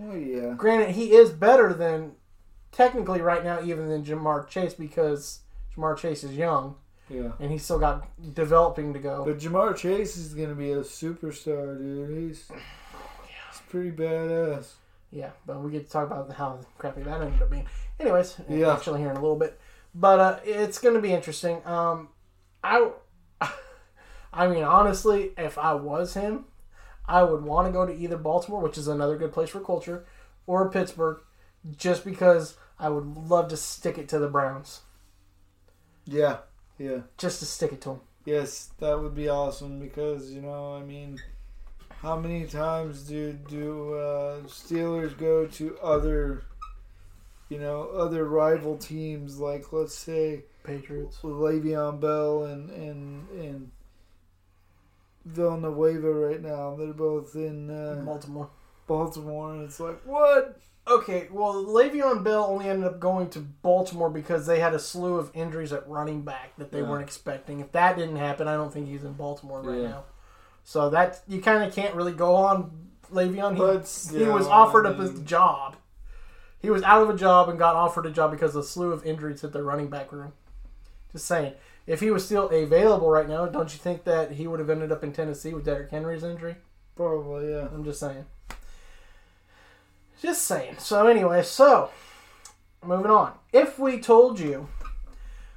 [0.00, 2.12] oh yeah, Granted, he is better than
[2.72, 5.40] technically right now, even than Ja'Marr Chase because
[5.76, 6.76] Ja'Marr Chase is young
[7.08, 7.32] yeah.
[7.38, 9.24] and he's still got developing to go.
[9.24, 12.16] But Ja'Marr Chase is gonna be a superstar, dude.
[12.28, 14.72] He's he's pretty badass.
[15.10, 17.66] Yeah, but we get to talk about how crappy that ended up being.
[18.00, 18.72] Anyways, Yeah.
[18.72, 19.60] actually here in a little bit,
[19.94, 21.64] but uh, it's going to be interesting.
[21.66, 22.08] Um,
[22.64, 22.90] I,
[24.32, 26.46] I mean, honestly, if I was him,
[27.06, 30.06] I would want to go to either Baltimore, which is another good place for culture,
[30.46, 31.20] or Pittsburgh,
[31.76, 34.82] just because I would love to stick it to the Browns,
[36.06, 36.38] Yeah,
[36.78, 37.02] yeah.
[37.18, 38.00] just to stick it to them.
[38.24, 41.20] Yes, that would be awesome because you know, I mean,
[42.02, 46.44] how many times do do uh, Steelers go to other,
[47.52, 51.18] you know, other rival teams like let's say Patriots.
[51.22, 53.70] Le'Veon Bell and and and
[55.24, 56.74] Villanueva right now.
[56.76, 58.50] They're both in uh, Baltimore.
[58.86, 60.58] Baltimore, and it's like what?
[60.88, 65.14] Okay, well, Le'Veon Bell only ended up going to Baltimore because they had a slew
[65.14, 66.90] of injuries at running back that they Yeah.
[66.90, 67.60] weren't expecting.
[67.60, 69.88] If that didn't happen, I don't think he's in Baltimore right Yeah.
[69.88, 70.04] now.
[70.64, 73.52] So that you kind of can't really go on Le'Veon.
[73.52, 75.76] He, But he was offered I a mean- job.
[76.62, 78.92] He was out of a job and got offered a job because of a slew
[78.92, 80.32] of injuries at their running back room.
[81.10, 81.54] Just saying,
[81.86, 84.92] if he was still available right now, don't you think that he would have ended
[84.92, 86.54] up in Tennessee with Derrick Henry's injury?
[86.94, 87.68] Probably, yeah.
[87.74, 88.24] I'm just saying.
[90.20, 90.76] Just saying.
[90.78, 91.90] So anyway, so
[92.84, 93.32] moving on.
[93.52, 94.68] If we told you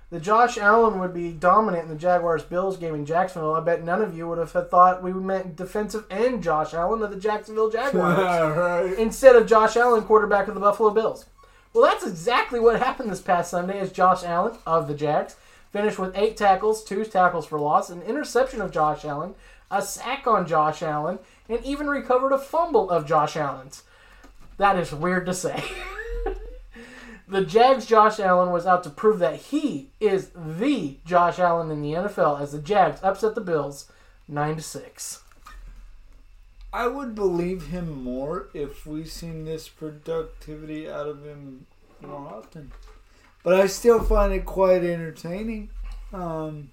[0.10, 3.84] that Josh Allen would be dominant in the Jaguars Bills game in Jacksonville, I bet
[3.84, 7.72] none of you would have thought we meant defensive end Josh Allen of the Jacksonville
[7.72, 8.18] Jaguars
[8.58, 9.00] right.
[9.00, 11.26] instead of Josh Allen, quarterback of the Buffalo Bills.
[11.74, 15.36] Well, that's exactly what happened this past Sunday as Josh Allen of the Jags
[15.76, 19.36] finished with eight tackles, two tackles for loss, an interception of Josh Allen,
[19.70, 23.84] a sack on Josh Allen, and even recovered a fumble of Josh Allen's.
[24.58, 25.62] That is weird to say.
[27.28, 31.82] the Jags' Josh Allen was out to prove that he is the Josh Allen in
[31.82, 33.92] the NFL as the Jags upset the Bills
[34.28, 35.22] 9 to 6.
[36.72, 41.66] I would believe him more if we seen this productivity out of him
[42.02, 42.72] more often.
[43.44, 45.70] But I still find it quite entertaining.
[46.12, 46.72] Um,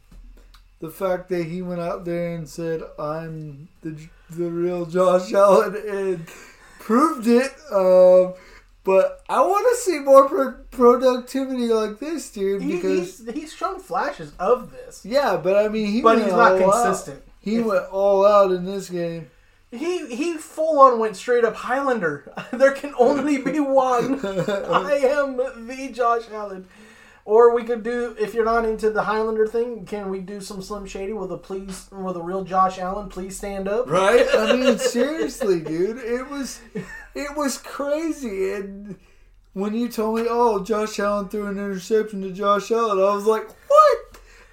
[0.80, 5.76] the fact that he went out there and said, "I'm the the real Josh Allen,"
[5.88, 6.26] and
[6.80, 7.52] proved it.
[7.70, 8.34] Um,
[8.84, 12.62] but I want to see more pro- productivity like this, dude.
[12.62, 15.04] He, Because he's, he's shown flashes of this.
[15.04, 16.84] yeah, but I mean, he But went he's not all out.
[16.84, 17.22] consistent.
[17.40, 19.30] He If- went all out in this game.
[19.70, 22.30] He he full on went straight up Highlander.
[22.52, 24.20] there can only be one.
[24.26, 26.66] I am the Josh Allen.
[27.24, 30.60] Or we could do if you're not into the Highlander thing, can we do some
[30.60, 33.08] Slim Shady with a please with a real Josh Allen?
[33.08, 33.88] Please stand up.
[33.88, 34.26] Right?
[34.34, 36.60] I mean, seriously, dude, it was
[37.14, 38.52] it was crazy.
[38.52, 38.96] And
[39.52, 43.26] when you told me, "Oh, Josh Allen threw an interception to Josh Allen," I was
[43.26, 43.98] like, "What?"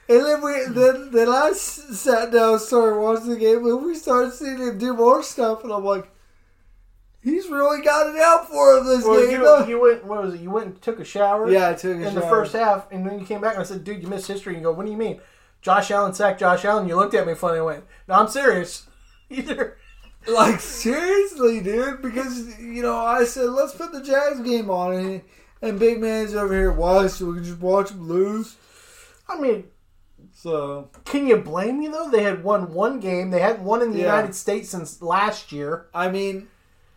[0.09, 3.93] And then we then then I sat down, and started watching the game, and we
[3.95, 6.09] started seeing him do more stuff, and I'm like,
[7.21, 10.23] "He's really got it out for him this Well, game." you, though." you went what
[10.23, 10.41] was it?
[10.41, 11.49] You went and took a shower.
[11.49, 13.65] yeah, I took a in the first half, and then you came back and I
[13.65, 15.21] said, "Dude, you missed history." And you go, "What do you mean?"
[15.61, 16.87] Josh Allen sacked Josh Allen.
[16.87, 18.87] You looked at me funny and went, "No, I'm serious."
[19.29, 19.77] Either.
[20.31, 25.21] Like seriously, dude, because you know I said let's put the Jags game on, and,
[25.61, 26.71] and Big Man's over here.
[26.71, 27.07] Why?
[27.07, 28.55] So we can just watch them lose.
[29.27, 29.65] I mean,
[30.33, 32.09] So Can you blame me though?
[32.09, 33.29] They had won one game.
[33.31, 34.05] They hadn't won in the Yeah.
[34.05, 35.87] United States since last year.
[35.93, 36.47] I mean,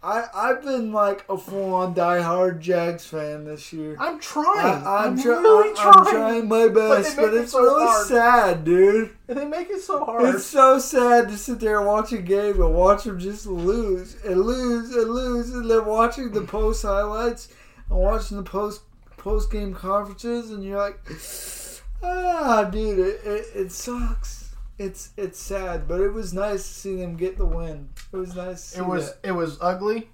[0.05, 3.97] I I've been like a full on diehard Jags fan this year.
[4.01, 4.83] I'm trying.
[4.85, 5.95] I, try- really trying.
[5.97, 8.07] I'm trying my best, they but, make it it's so really hard.
[8.09, 9.11] sad, dude.
[9.29, 10.35] And they make it so hard.
[10.35, 14.17] It's so sad to sit there and watch a game and watch them just lose
[14.25, 17.49] and lose and lose, and then watching the post highlights
[17.89, 18.83] and watching the post
[19.17, 20.99] post game conferences, and you're like,
[22.03, 24.42] ah, dude, it, it, it sucks.
[24.85, 27.89] It's it's sad, but it was nice to see them get the win.
[28.13, 28.63] It was nice.
[28.71, 29.29] To see It was that.
[29.29, 30.09] it was ugly,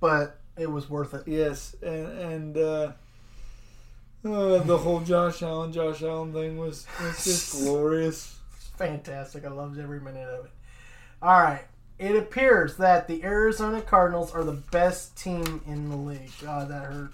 [0.00, 1.24] but it was worth it.
[1.26, 2.92] yes, and and uh,
[4.24, 8.38] uh, the whole Josh Allen Josh Allen thing was was just glorious.
[8.78, 9.44] Fantastic.
[9.44, 10.50] I loved every minute of it.
[11.22, 11.64] All right.
[11.98, 16.30] It appears that the Arizona Cardinals are the best team in the league.
[16.42, 17.10] God, that hurt.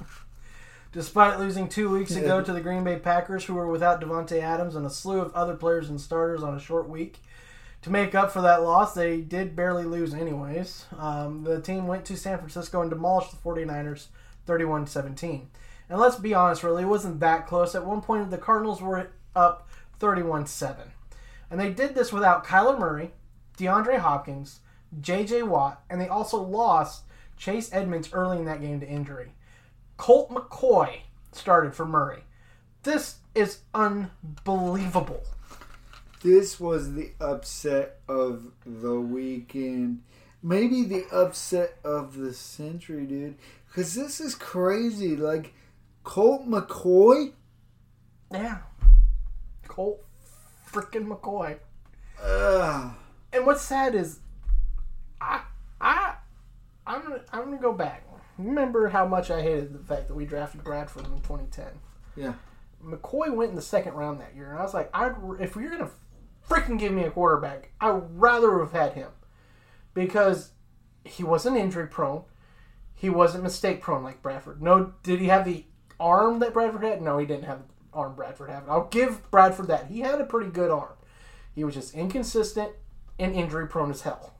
[0.93, 4.77] Despite losing two weeks ago to the Green Bay Packers, who were without Davante Adams
[4.77, 7.19] and a slew of other players and starters on a short week,
[7.81, 10.85] to make up for that loss, they did barely lose anyways.
[10.99, 14.09] Um, the team went to San Francisco and demolished the 49ers
[14.45, 15.49] 31 17.
[15.89, 17.75] And let's be honest, really, it wasn't that close.
[17.75, 20.93] At one point, the Cardinals were up 31 7.
[21.51, 23.13] And they did this without Kyler Murray,
[23.57, 24.61] DeAndre Hopkins,
[25.01, 25.45] J.J.
[25.45, 27.05] Watt, and they also lost
[27.39, 29.33] Chase Edmonds early in that game to injury.
[29.97, 31.01] Colt McCoy
[31.33, 32.25] started for Murray.
[32.83, 35.23] This is unbelievable.
[36.23, 40.03] This was the upset of the weekend.
[40.43, 43.37] Maybe the upset of the century, dude.
[43.69, 45.17] Because this is crazy.
[45.17, 45.55] Like,
[46.05, 47.33] Colt McCoy?
[48.31, 48.59] Yeah.
[49.69, 50.05] Colt
[50.71, 51.59] freaking McCoy.
[52.23, 52.95] Ugh.
[53.33, 54.21] And what's sad is,
[55.21, 55.43] I,
[55.81, 56.15] I,
[56.87, 57.03] I'm
[57.33, 58.05] I'm gonna go back.
[58.39, 61.67] Remember how much I hated the fact that we drafted Bradford in 2010.
[62.17, 62.35] Yeah.
[62.85, 65.71] McCoy went in the second round that year, and I was like, I'd, if you're
[65.71, 65.91] gonna
[66.49, 69.11] freaking give me a quarterback, I'd rather have had him
[69.95, 70.51] because
[71.05, 72.25] he wasn't injury prone,
[72.95, 74.63] he wasn't mistake prone like Bradford.
[74.63, 75.65] No, did he have the
[76.01, 77.03] arm that Bradford had?
[77.03, 78.65] No, he didn't have the arm Bradford had.
[78.69, 79.87] I'll give Bradford that.
[79.87, 80.95] He had a pretty good arm.
[81.55, 82.73] He was just inconsistent
[83.19, 84.35] and injury prone as hell.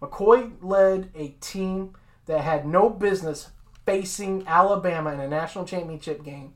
[0.00, 1.94] McCoy led a team
[2.26, 3.50] that had no business
[3.84, 6.54] facing Alabama in a national championship game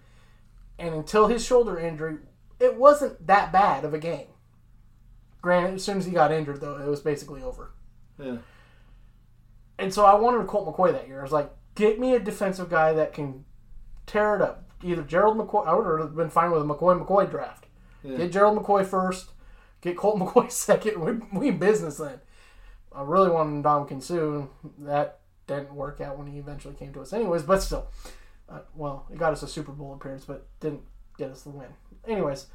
[0.78, 2.18] and until his shoulder injury,
[2.61, 4.28] it wasn't that bad of a game.
[5.42, 7.72] Granted, as soon as he got injured, though, it was basically over.
[8.18, 8.38] Yeah.
[9.78, 11.20] And so I wanted to Colt McCoy that year.
[11.20, 13.44] I was like, get me a defensive guy that can
[14.07, 14.64] tear it up.
[14.83, 17.66] Either Gerald McCoy, I would have been fine with a McCoy McCoy draft.
[18.04, 19.33] Get Gerald McCoy first,
[19.81, 21.00] get Colt McCoy second.
[21.00, 22.20] We, we in business then.
[22.92, 24.46] I really wanted Dom Suh.
[24.78, 25.17] That
[25.49, 27.43] didn't work out when he eventually came to us, anyways.
[27.43, 27.89] But still,
[28.49, 30.83] uh, well, it got us a Super Bowl appearance, but didn't
[31.17, 31.69] get us the win.
[32.07, 32.47] Anyways,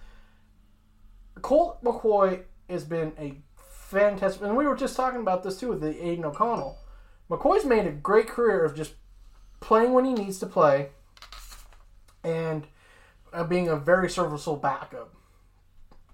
[1.41, 5.81] Colt McCoy has been a fantastic, and we were just talking about this too with
[5.81, 6.77] the Aidan O'Connell.
[7.29, 8.93] McCoy's made a great career of just
[9.59, 10.89] playing when he needs to play,
[12.23, 12.67] and
[13.33, 15.13] uh, being a very serviceable backup,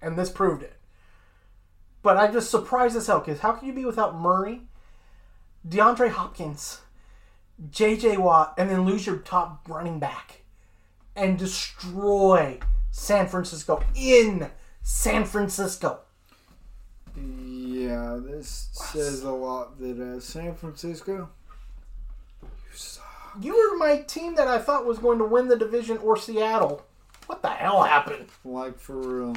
[0.02, 0.76] and this proved it.
[2.02, 4.62] But I'm just surprised as hell because how can you be without Murray,
[5.68, 6.80] DeAndre Hopkins?
[7.70, 10.42] JJ Watt and then lose your top running back
[11.14, 12.58] and destroy
[12.90, 14.50] San Francisco in
[14.82, 16.00] San Francisco.
[17.16, 21.28] Yeah, this says a lot that uh, San Francisco.
[22.42, 23.04] You suck.
[23.40, 26.84] You were my team that I thought was going to win the division or Seattle.
[27.26, 28.26] What the hell happened?
[28.44, 29.36] Like for real.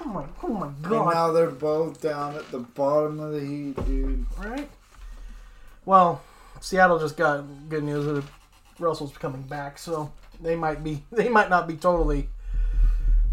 [0.00, 1.14] Oh my, oh my And god!
[1.14, 4.26] now they're both down at the bottom of the heat, dude.
[4.38, 4.68] Right?
[5.86, 6.22] Well,
[6.60, 8.24] Seattle just got good news that
[8.78, 12.28] Russell's coming back, so they might be they might not be totally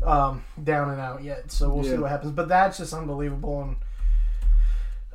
[0.04, 1.52] um, down and out yet.
[1.52, 2.32] So we'll see what happens.
[2.34, 3.76] But that's just unbelievable, and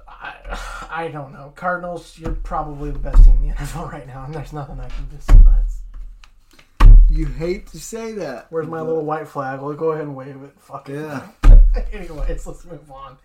[0.09, 0.59] I,
[0.91, 1.53] I don't know.
[1.57, 4.89] Cardinals, you're probably the best team in the NFL right now, and there's nothing I
[4.89, 5.29] can just.
[5.45, 5.83] That's,
[7.09, 8.47] You hate to say that.
[8.51, 9.61] where's my little white flag?
[9.61, 10.53] Well, go ahead and wave it.
[10.59, 11.01] Fuck it.
[11.01, 11.29] Yeah.
[11.93, 13.19] Anyways, let's move on.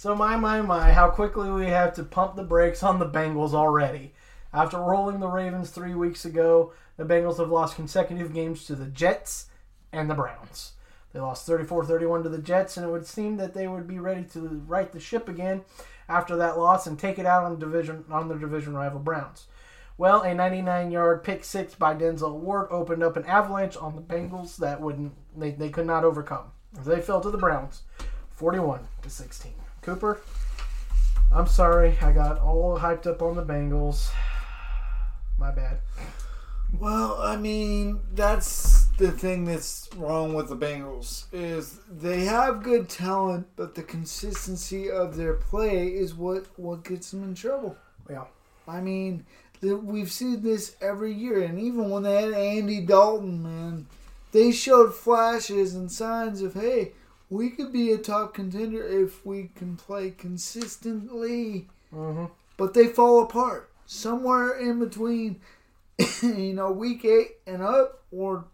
[0.00, 3.52] So my my my, how quickly we have to pump the brakes on the Bengals
[3.52, 4.14] already.
[4.50, 8.86] After rolling the Ravens three weeks ago, the Bengals have lost consecutive games to the
[8.86, 9.48] Jets
[9.92, 10.72] and the Browns.
[11.12, 14.24] They lost 34-31 to the Jets, and it would seem that they would be ready
[14.32, 15.64] to right the ship again
[16.08, 19.48] after that loss and take it out on division on their division rival Browns.
[19.98, 24.56] Well, a 99-yard pick six by Denzel Ward opened up an avalanche on the Bengals
[24.56, 26.52] that wouldn't they, they could not overcome.
[26.72, 27.82] They fell to the Browns,
[28.30, 29.59] 41 to 16.
[29.82, 30.20] Cooper,
[31.32, 34.10] I'm sorry, I got all hyped up on the Bengals.
[35.38, 35.80] My bad.
[36.78, 42.88] Well, I mean, that's the thing that's wrong with the Bengals is they have good
[42.88, 47.76] talent, but the consistency of their play is what what gets them in trouble.
[48.08, 48.24] Yeah.
[48.68, 49.24] I mean,
[49.60, 53.86] the, we've seen this every year, and even when they had Andy Dalton, man,
[54.32, 56.92] they showed flashes and signs of hey,
[57.30, 61.68] we could be a top contender if we can play consistently.
[61.94, 62.26] Mm-hmm.
[62.56, 65.40] But they fall apart somewhere in between,
[66.22, 68.44] you know, week eight and up, or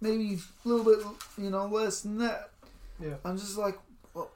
[0.00, 1.04] maybe a little bit,
[1.38, 2.50] you know, less than that.
[3.00, 3.14] Yeah.
[3.24, 3.78] I'm just like,
[4.12, 4.30] well,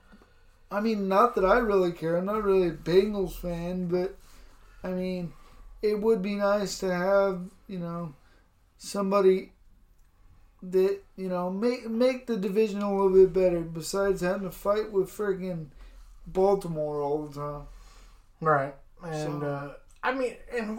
[0.70, 2.16] I mean, not that I really care.
[2.16, 4.16] I'm not really a Bengals fan, but
[4.82, 5.32] I mean,
[5.82, 8.14] it would be nice to have you know
[8.78, 9.51] somebody
[10.62, 13.60] that you know make make the division a little bit better.
[13.60, 15.66] Besides having to fight with freaking
[16.26, 17.62] Baltimore all the time.
[18.40, 18.74] Right.
[19.04, 20.78] And So- uh, I mean, and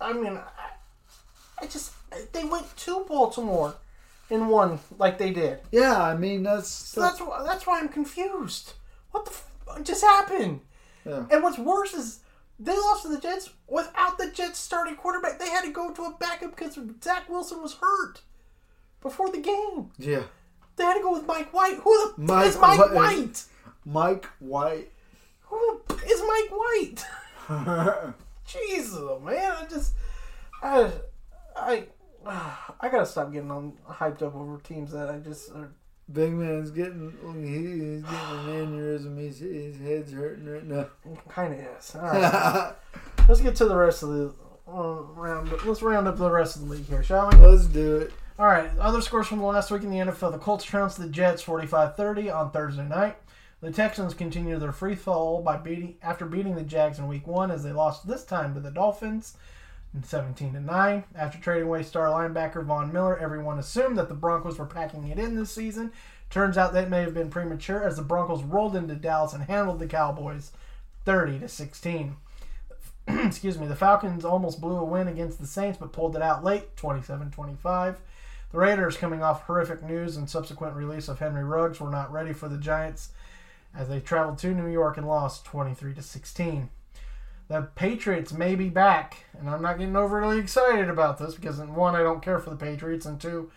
[0.00, 1.92] I mean, I, I just
[2.32, 3.74] they went to Baltimore
[4.30, 5.60] and won like they did.
[5.70, 8.72] Yeah, I mean that's So that's why that's why I'm confused.
[9.12, 10.60] What the f- just happened?
[11.06, 11.24] Yeah.
[11.30, 12.20] And what's worse is
[12.58, 15.38] they lost to the Jets without the Jets starting quarterback.
[15.38, 18.20] They had to go to a backup because Zach Wilson was hurt
[19.04, 19.92] before the game.
[19.98, 20.24] yeah.
[20.76, 21.76] They had to go with Mike White.
[21.76, 22.92] Who the Mike is Mike White.
[22.94, 23.44] White?
[23.84, 24.90] Mike White.
[25.42, 28.14] Who is Mike White?
[28.44, 29.52] Jesus, man!
[29.52, 29.92] I just,
[30.60, 30.90] I,
[31.54, 31.84] I,
[32.26, 35.70] I gotta stop getting on hyped up over teams that I just are
[36.12, 39.16] Big man's getting he, he's getting an aneurysm.
[39.16, 40.86] His, his head's hurting right now.
[41.28, 41.94] kind of is.
[41.94, 42.74] All right,
[43.26, 44.34] let's get to the rest of the
[44.68, 45.50] uh, round.
[45.64, 47.36] Let's round up the rest of the league here, shall we?
[47.38, 48.12] Let's do it.
[48.36, 50.32] All right, other scores from last week in the NFL.
[50.32, 53.16] The Colts trounced the Jets 45-30 on Thursday night.
[53.60, 57.52] The Texans continued their free fall by beating after beating the Jags in week 1
[57.52, 59.36] as they lost this time to the Dolphins
[60.02, 61.04] 17 to 9.
[61.14, 65.18] After trading away star linebacker Von Miller, everyone assumed that the Broncos were packing it
[65.20, 65.92] in this season.
[66.28, 69.78] Turns out that may have been premature as the Broncos rolled into Dallas and handled
[69.78, 70.50] the Cowboys
[71.04, 72.16] 30 to 16.
[73.06, 76.42] Excuse me, the Falcons almost blew a win against the Saints but pulled it out
[76.42, 77.98] late 27-25.
[78.54, 82.32] The Raiders, coming off horrific news and subsequent release of Henry Ruggs, were not ready
[82.32, 83.08] for the Giants
[83.76, 86.70] as they traveled to New York and lost 23 to 16.
[87.48, 91.96] The Patriots may be back, and I'm not getting overly excited about this because one,
[91.96, 93.50] I don't care for the Patriots, and two,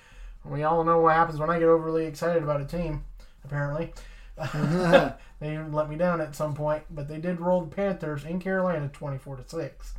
[0.43, 3.03] we all know what happens when I get overly excited about a team.
[3.45, 3.93] Apparently,
[5.39, 8.89] they let me down at some point, but they did roll the Panthers in Carolina
[8.91, 9.93] 24 to six.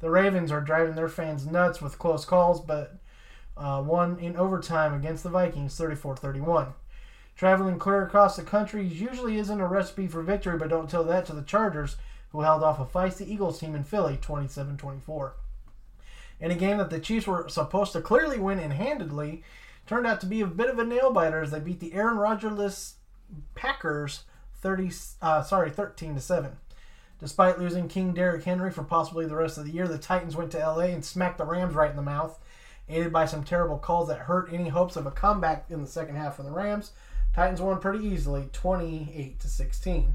[0.00, 2.96] The Ravens are driving their fans nuts with close calls, but
[3.56, 6.74] uh, won in overtime against the Vikings 34 31.
[7.36, 11.26] Traveling clear across the country usually isn't a recipe for victory, but don't tell that
[11.26, 11.96] to the Chargers,
[12.30, 15.34] who held off a feisty Eagles team in Philly 27 24.
[16.40, 19.42] In a game that the Chiefs were supposed to clearly win and handedly,
[19.86, 22.16] turned out to be a bit of a nail biter as they beat the Aaron
[22.16, 22.94] Rodgers
[23.54, 24.24] Packers
[24.64, 24.90] 30
[25.20, 26.52] uh, sorry 13 to 7.
[27.20, 30.50] Despite losing King Derrick Henry for possibly the rest of the year, the Titans went
[30.52, 32.38] to LA and smacked the Rams right in the mouth,
[32.88, 36.16] aided by some terrible calls that hurt any hopes of a comeback in the second
[36.16, 36.92] half for the Rams.
[37.34, 40.14] Titans won pretty easily, 28 to 16.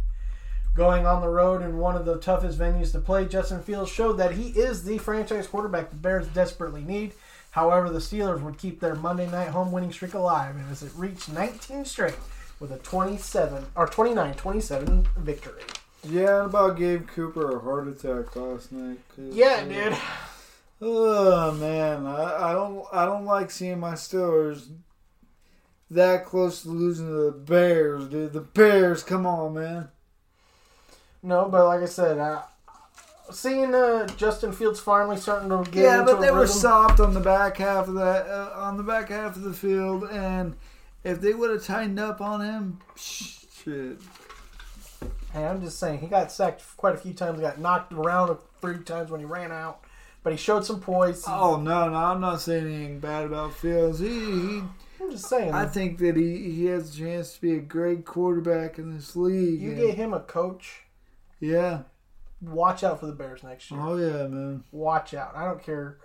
[0.75, 4.13] Going on the road in one of the toughest venues to play, Justin Fields showed
[4.13, 7.13] that he is the franchise quarterback the Bears desperately need.
[7.51, 10.91] However, the Steelers would keep their Monday night home winning streak alive and as it
[10.95, 12.15] reached 19 straight
[12.59, 15.63] with a 27 or 29-27 victory.
[16.07, 18.99] Yeah, about gave Cooper a heart attack last night.
[19.15, 19.97] 'cause- Yeah, dude.
[20.81, 24.69] Oh man, I, I don't I don't like seeing my Steelers
[25.91, 28.33] that close to losing to the Bears, dude.
[28.33, 29.89] The Bears, come on, man.
[31.21, 32.43] No, but like I said, uh,
[33.31, 37.13] seeing uh, Justin Fields finally starting to get Yeah, but a they were soft on
[37.13, 40.55] the back half of that uh, on the back half of the field, and
[41.03, 43.99] if they would have tightened up on him, shit.
[45.33, 47.39] Hey, I'm just saying, he got sacked quite a few times.
[47.39, 49.83] Got knocked around a few times when he ran out,
[50.23, 51.23] but he showed some poise.
[51.27, 53.99] Oh no, no, I'm not saying anything bad about Fields.
[53.99, 54.61] He, he
[55.01, 55.53] I'm just saying.
[55.53, 59.15] I think that he, he has a chance to be a great quarterback in this
[59.15, 59.61] league.
[59.61, 60.83] you get him a coach.
[61.39, 61.83] yeah.
[62.41, 63.81] Watch out for the Bears next year.
[63.81, 64.63] Oh yeah, man.
[64.71, 65.35] Watch out.
[65.35, 65.97] I don't care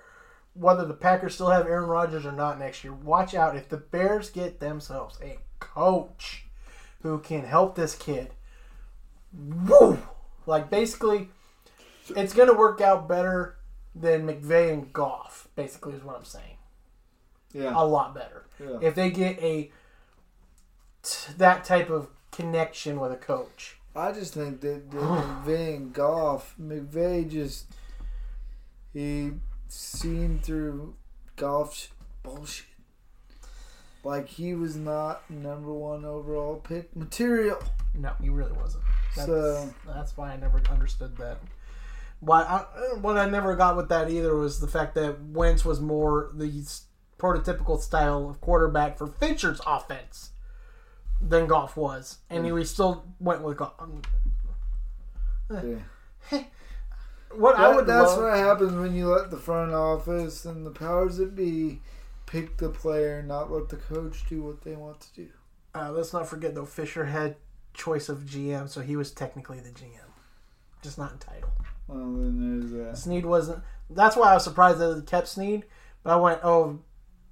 [0.54, 2.92] whether the Packers still have Aaron Rodgers or not next year.
[2.92, 6.46] Watch out if the Bears get themselves a coach
[7.02, 8.32] who can help this kid.
[9.32, 9.98] Woo!
[10.46, 11.28] Like basically,
[12.16, 13.56] it's going to work out better
[13.94, 15.48] than McVay and Goff.
[15.56, 16.56] Basically, is what I'm saying.
[17.52, 17.72] Yeah.
[17.74, 18.78] A lot better Yeah.
[18.82, 19.70] if they get a
[21.02, 23.76] t- that type of connection with a coach.
[23.94, 27.66] I just think that, that McVay and Goff, McVay just
[28.92, 29.32] he
[29.68, 30.96] seen through
[31.36, 31.88] Goff's
[32.24, 32.66] bullshit.
[34.02, 37.62] Like he was not number one overall pick material.
[37.94, 38.82] No, he really wasn't.
[39.16, 41.38] That's, So- that's why I never understood that.
[42.24, 45.80] Why I, what I never got with that either was the fact that Wentz was
[45.80, 46.64] more the
[47.18, 50.30] prototypical style of quarterback for Fisher's offense
[51.20, 53.74] than Goff was, and he still went with Goff.
[55.50, 56.40] Yeah.
[57.36, 60.70] What I would that's love, what happens when you let the front office and the
[60.70, 61.80] powers that be
[62.26, 65.28] pick the player, not let the coach do what they want to do.
[65.74, 67.34] uh, let's not forget though Fisher had
[67.72, 70.12] choice of GM, so he was technically the GM,
[70.84, 71.50] just not in title.
[71.88, 72.96] Well, then there's that.
[72.96, 73.62] Snead wasn't.
[73.90, 75.64] That's why I was surprised that they kept Snead.
[76.04, 76.80] But I went, oh,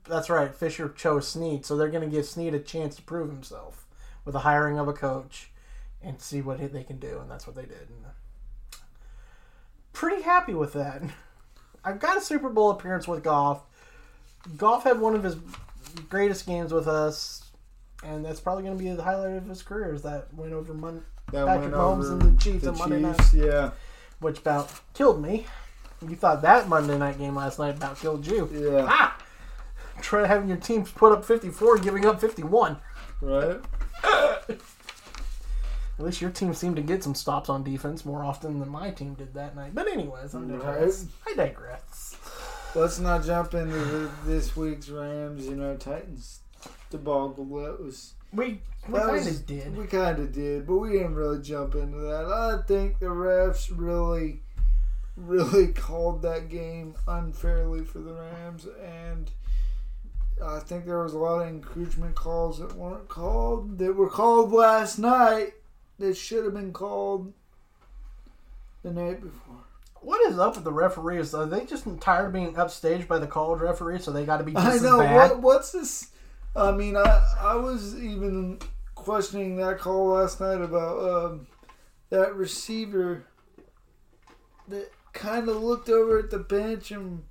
[0.08, 0.54] that's right.
[0.54, 3.86] Fisher chose Snead, so they're going to give Snead a chance to prove himself
[4.24, 5.50] with the hiring of a coach
[6.02, 7.88] and see what they can do, and that's what they did.
[7.88, 8.76] And uh,
[9.92, 11.02] pretty happy with that.
[11.84, 13.62] I've got a Super Bowl appearance with Goff.
[14.56, 15.36] Goff had one of his
[16.08, 17.50] greatest games with us,
[18.04, 19.94] and that's probably going to be the highlight of his career.
[19.94, 23.32] Is that win over Mon- That Patrick Mahomes and the Chiefs the on Monday night,
[23.34, 23.70] Yeah,
[24.20, 25.46] which about killed me.
[26.06, 28.48] You thought that Monday night game last night about killed you.
[28.52, 29.18] yeah, Ah!
[30.00, 32.76] Try having your teams put up 54 and giving up 51.
[33.20, 33.60] right.
[35.98, 38.90] At least your team seemed to get some stops on defense more often than my
[38.90, 39.74] team did that night.
[39.74, 41.06] But anyways, I digress.
[41.26, 42.16] I digress.
[42.74, 45.46] Let's not jump into the, this week's Rams.
[45.46, 46.40] You know, Titans
[46.90, 47.44] debacle.
[47.44, 49.76] That was We, we kind of did.
[49.76, 52.24] We kind of did, but we didn't really jump into that.
[52.24, 54.40] I think the refs really,
[55.16, 59.30] really called that game unfairly for the Rams, and
[60.42, 64.50] I think there was a lot of encroachment calls that weren't called that were called
[64.52, 65.52] last night
[65.98, 67.32] that should have been called
[68.82, 69.56] the night before.
[70.00, 71.32] What is up with the referees?
[71.32, 74.44] Are they just tired of being upstaged by the college referees, so they got to
[74.44, 75.30] be just I as know bad?
[75.30, 76.08] what what's this.
[76.54, 78.58] I mean, I I was even
[78.94, 81.46] questioning that call last night about um,
[82.10, 83.24] that receiver
[84.68, 87.24] that kind of looked over at the bench and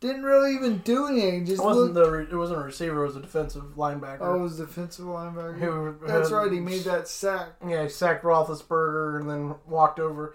[0.00, 1.44] didn't really even do anything.
[1.46, 2.06] Just It wasn't looked.
[2.06, 3.02] the re- it wasn't a receiver.
[3.02, 4.18] It was a defensive linebacker.
[4.20, 5.58] Oh, it was defensive linebacker.
[5.58, 6.50] Who- That's right.
[6.52, 7.54] He made that sack.
[7.66, 10.34] Yeah, he sacked Roethlisberger and then walked over.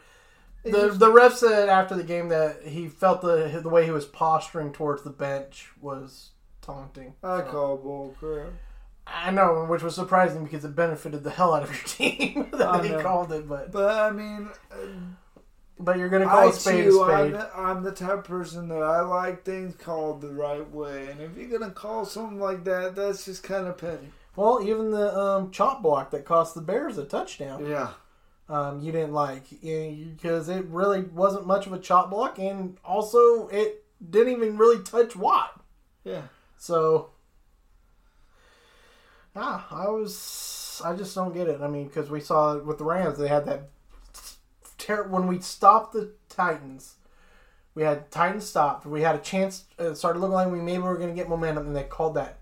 [0.65, 3.85] It The was- the ref said after the game that he felt the the way
[3.85, 6.31] he was posturing towards the bench was
[6.63, 7.13] taunting.
[7.23, 8.49] I So- call bull crap.
[9.05, 12.67] I know, which was surprising because it benefited the hell out of your team that
[12.69, 13.01] I they know.
[13.01, 13.47] called it.
[13.49, 14.75] But But I mean, uh,
[15.77, 18.23] but you're gonna call I a spade too, a I'm the, I'm the type of
[18.23, 22.39] person that I like things called the right way, and if you're gonna call something
[22.39, 24.09] like that, that's just kind of petty.
[24.37, 27.89] Well, even the um, chop block that cost the Bears a touchdown, Yeah.
[28.47, 33.47] um, you didn't like because it really wasn't much of a chop block, and also
[33.49, 35.59] it didn't even really touch Watt.
[36.05, 36.21] Yeah.
[36.63, 37.09] So,
[39.35, 41.59] ah, I was, I just don't get it.
[41.59, 43.67] I mean, because we saw with the Rams, they had that
[44.77, 46.95] ter- when we stopped the Titans.
[47.75, 48.85] We had Titans stopped.
[48.85, 49.65] We had a chance.
[49.77, 52.39] It started looking like we maybe were going to get momentum, and they called that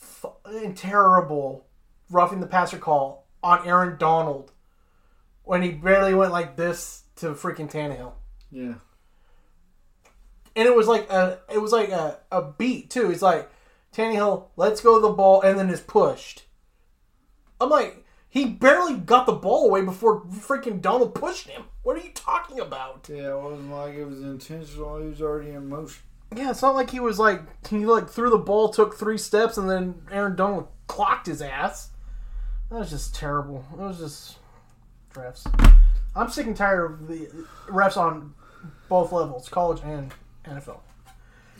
[0.00, 1.66] f- terrible
[2.08, 4.52] roughing the passer call on Aaron Donald
[5.42, 8.12] when he barely went like this to freaking Tannehill
[8.52, 8.74] Yeah.
[10.56, 13.10] And it was like a it was like a, a beat too.
[13.10, 13.50] It's like
[13.92, 16.44] Tannehill, let's go the ball, and then is pushed.
[17.60, 21.64] I'm like, he barely got the ball away before freaking Donald pushed him.
[21.82, 23.08] What are you talking about?
[23.12, 25.00] Yeah, it wasn't like it was intentional.
[25.00, 26.02] He was already in motion.
[26.36, 29.56] Yeah, it's not like he was like he like threw the ball, took three steps,
[29.56, 31.90] and then Aaron Donald clocked his ass.
[32.70, 33.64] That was just terrible.
[33.72, 34.38] It was just
[35.14, 35.46] refs.
[36.14, 37.30] I'm sick and tired of the
[37.68, 38.34] refs on
[38.88, 40.12] both levels, college and
[40.48, 40.80] NFL.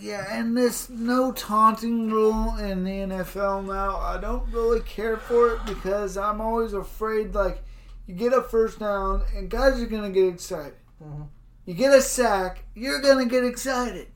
[0.01, 5.55] Yeah, and this no taunting rule in the NFL now, I don't really care for
[5.55, 7.63] it because I'm always afraid, like,
[8.07, 10.75] you get a first down and guys are going to get excited.
[11.03, 11.25] Mm-hmm.
[11.67, 14.09] You get a sack, you're going to get excited.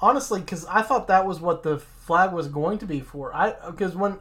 [0.00, 3.52] honestly because i thought that was what the flag was going to be for i
[3.70, 4.18] because when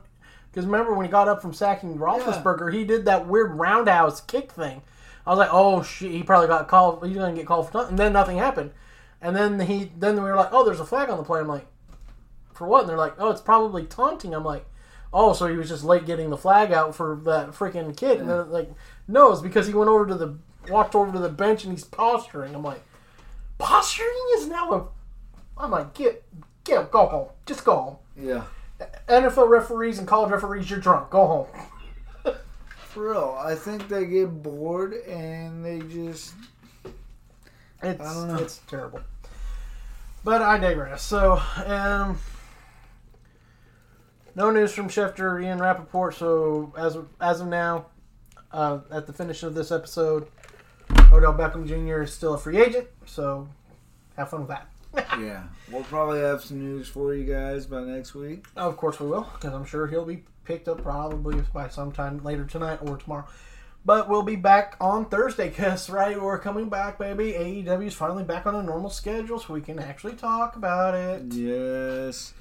[0.51, 4.51] because remember when he got up from sacking Roethlisberger, he did that weird roundhouse kick
[4.51, 4.81] thing
[5.25, 7.91] i was like oh shit he probably got called he's gonna get called for nothing
[7.91, 8.71] and then nothing happened
[9.21, 11.47] and then he then we were like oh there's a flag on the play i'm
[11.47, 11.65] like
[12.53, 14.65] for what and they're like oh it's probably taunting i'm like
[15.13, 18.29] oh so he was just late getting the flag out for that freaking kid and
[18.29, 18.71] they're like
[19.07, 20.37] no it's because he went over to the
[20.69, 22.81] walked over to the bench and he's posturing i'm like
[23.57, 24.87] posturing is now a
[25.59, 26.23] I'm like, get,
[26.63, 27.27] get, go home.
[27.45, 27.97] Just go home.
[28.17, 28.43] Yeah.
[29.09, 31.09] NFL referees and college referees, you're drunk.
[31.09, 32.33] Go home.
[32.77, 36.33] For real, I think they get bored and they just.
[37.81, 38.35] It's, I don't know.
[38.35, 39.01] It's terrible.
[40.23, 41.01] But I digress.
[41.01, 42.19] So, um,
[44.35, 46.15] no news from Schefter Ian Rapoport.
[46.15, 47.85] So, as of, as of now,
[48.51, 50.27] uh, at the finish of this episode,
[51.11, 52.03] Odell Beckham Jr.
[52.03, 52.87] is still a free agent.
[53.05, 53.47] So,
[54.17, 54.67] have fun with that.
[55.19, 55.43] yeah.
[55.71, 58.45] We'll probably have some news for you guys by next week.
[58.55, 62.43] Of course we will, because I'm sure he'll be picked up probably by sometime later
[62.43, 63.27] tonight or tomorrow.
[63.85, 67.31] But we'll be back on Thursday, because, right, we're coming back, baby.
[67.33, 71.23] AEW is finally back on a normal schedule, so we can actually talk about it.
[71.33, 72.33] Yes.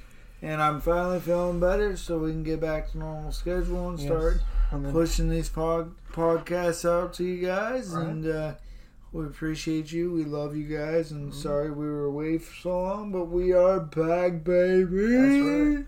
[0.43, 4.09] and I'm finally feeling better, so we can get back to normal schedule and Yes.
[4.09, 7.89] start And pushing these pod, podcasts out to you guys.
[7.91, 8.07] Right.
[8.07, 8.55] And uh,
[9.13, 10.13] we appreciate you.
[10.13, 11.11] We love you guys.
[11.11, 15.07] And sorry we were away for so long, but we are back, baby.
[15.07, 15.87] That's right.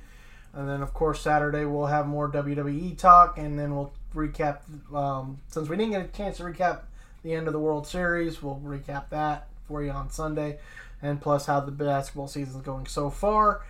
[0.52, 4.60] And then, of course, Saturday we'll have more WWE talk, and then we'll recap.
[4.94, 6.80] Um, since we didn't get a chance to recap
[7.22, 10.58] the end of the World Series, we'll recap that for you on Sunday,
[11.02, 13.62] and plus how the basketball season is going so far.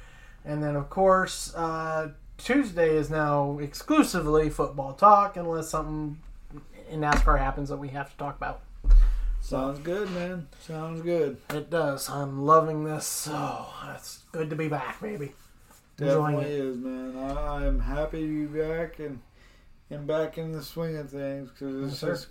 [0.45, 6.19] And then, of course, uh, Tuesday is now exclusively football talk, unless something
[6.91, 8.63] in NASCAR happens that we have to talk about.
[9.43, 10.49] Sounds good, man.
[10.61, 11.39] Sounds good.
[11.51, 12.09] It does.
[12.09, 13.29] I'm loving this.
[13.31, 15.33] Oh, it's good to be back, baby.
[15.99, 16.61] Enjoying Definitely it.
[16.61, 17.17] is, man.
[17.19, 19.21] I am happy to be back and
[19.91, 22.29] and back in the swing of things because it's Yes, just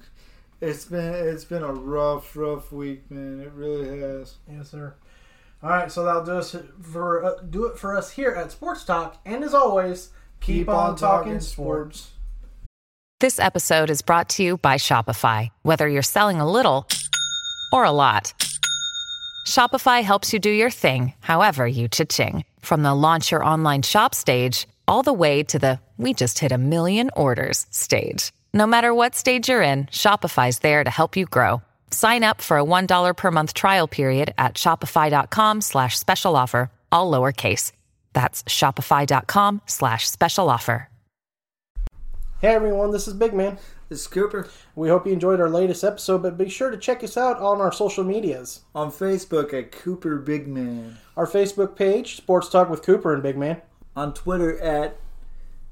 [0.62, 3.40] it's been it's been a rough, rough week, man.
[3.42, 4.36] It really has.
[4.52, 4.94] Yes, sir.
[5.62, 8.86] All right, so that'll do us for uh, do it for us here at Sports
[8.86, 12.12] Talk, and as always, keep, on, talking, sports.
[13.20, 15.50] This episode is brought to you by Shopify.
[15.64, 16.88] Whether you're selling a little
[17.74, 18.34] or a lot,
[19.46, 22.46] Shopify helps you do your thing, however you cha-ching.
[22.62, 26.52] From the launch your online shop stage, all the way to the we just hit
[26.52, 28.32] a million orders stage.
[28.54, 31.62] No matter what stage you're in, Shopify's there to help you grow.
[31.92, 37.12] Sign up for a $1 per month trial period at shopify.com slash special offer, all
[37.12, 37.74] lowercase.
[38.14, 40.88] That's shopify.com slash special offer.
[42.42, 43.58] Hey everyone, this is Big Man.
[43.90, 47.04] This is Cooper We hope you enjoyed our latest episode, but be sure to check
[47.04, 48.62] us out on our social medias.
[48.74, 53.38] on Facebook at Cooper Big Man, Our Facebook page, Sports Talk with Cooper and Big
[53.38, 53.62] Man.
[54.00, 54.98] On Twitter at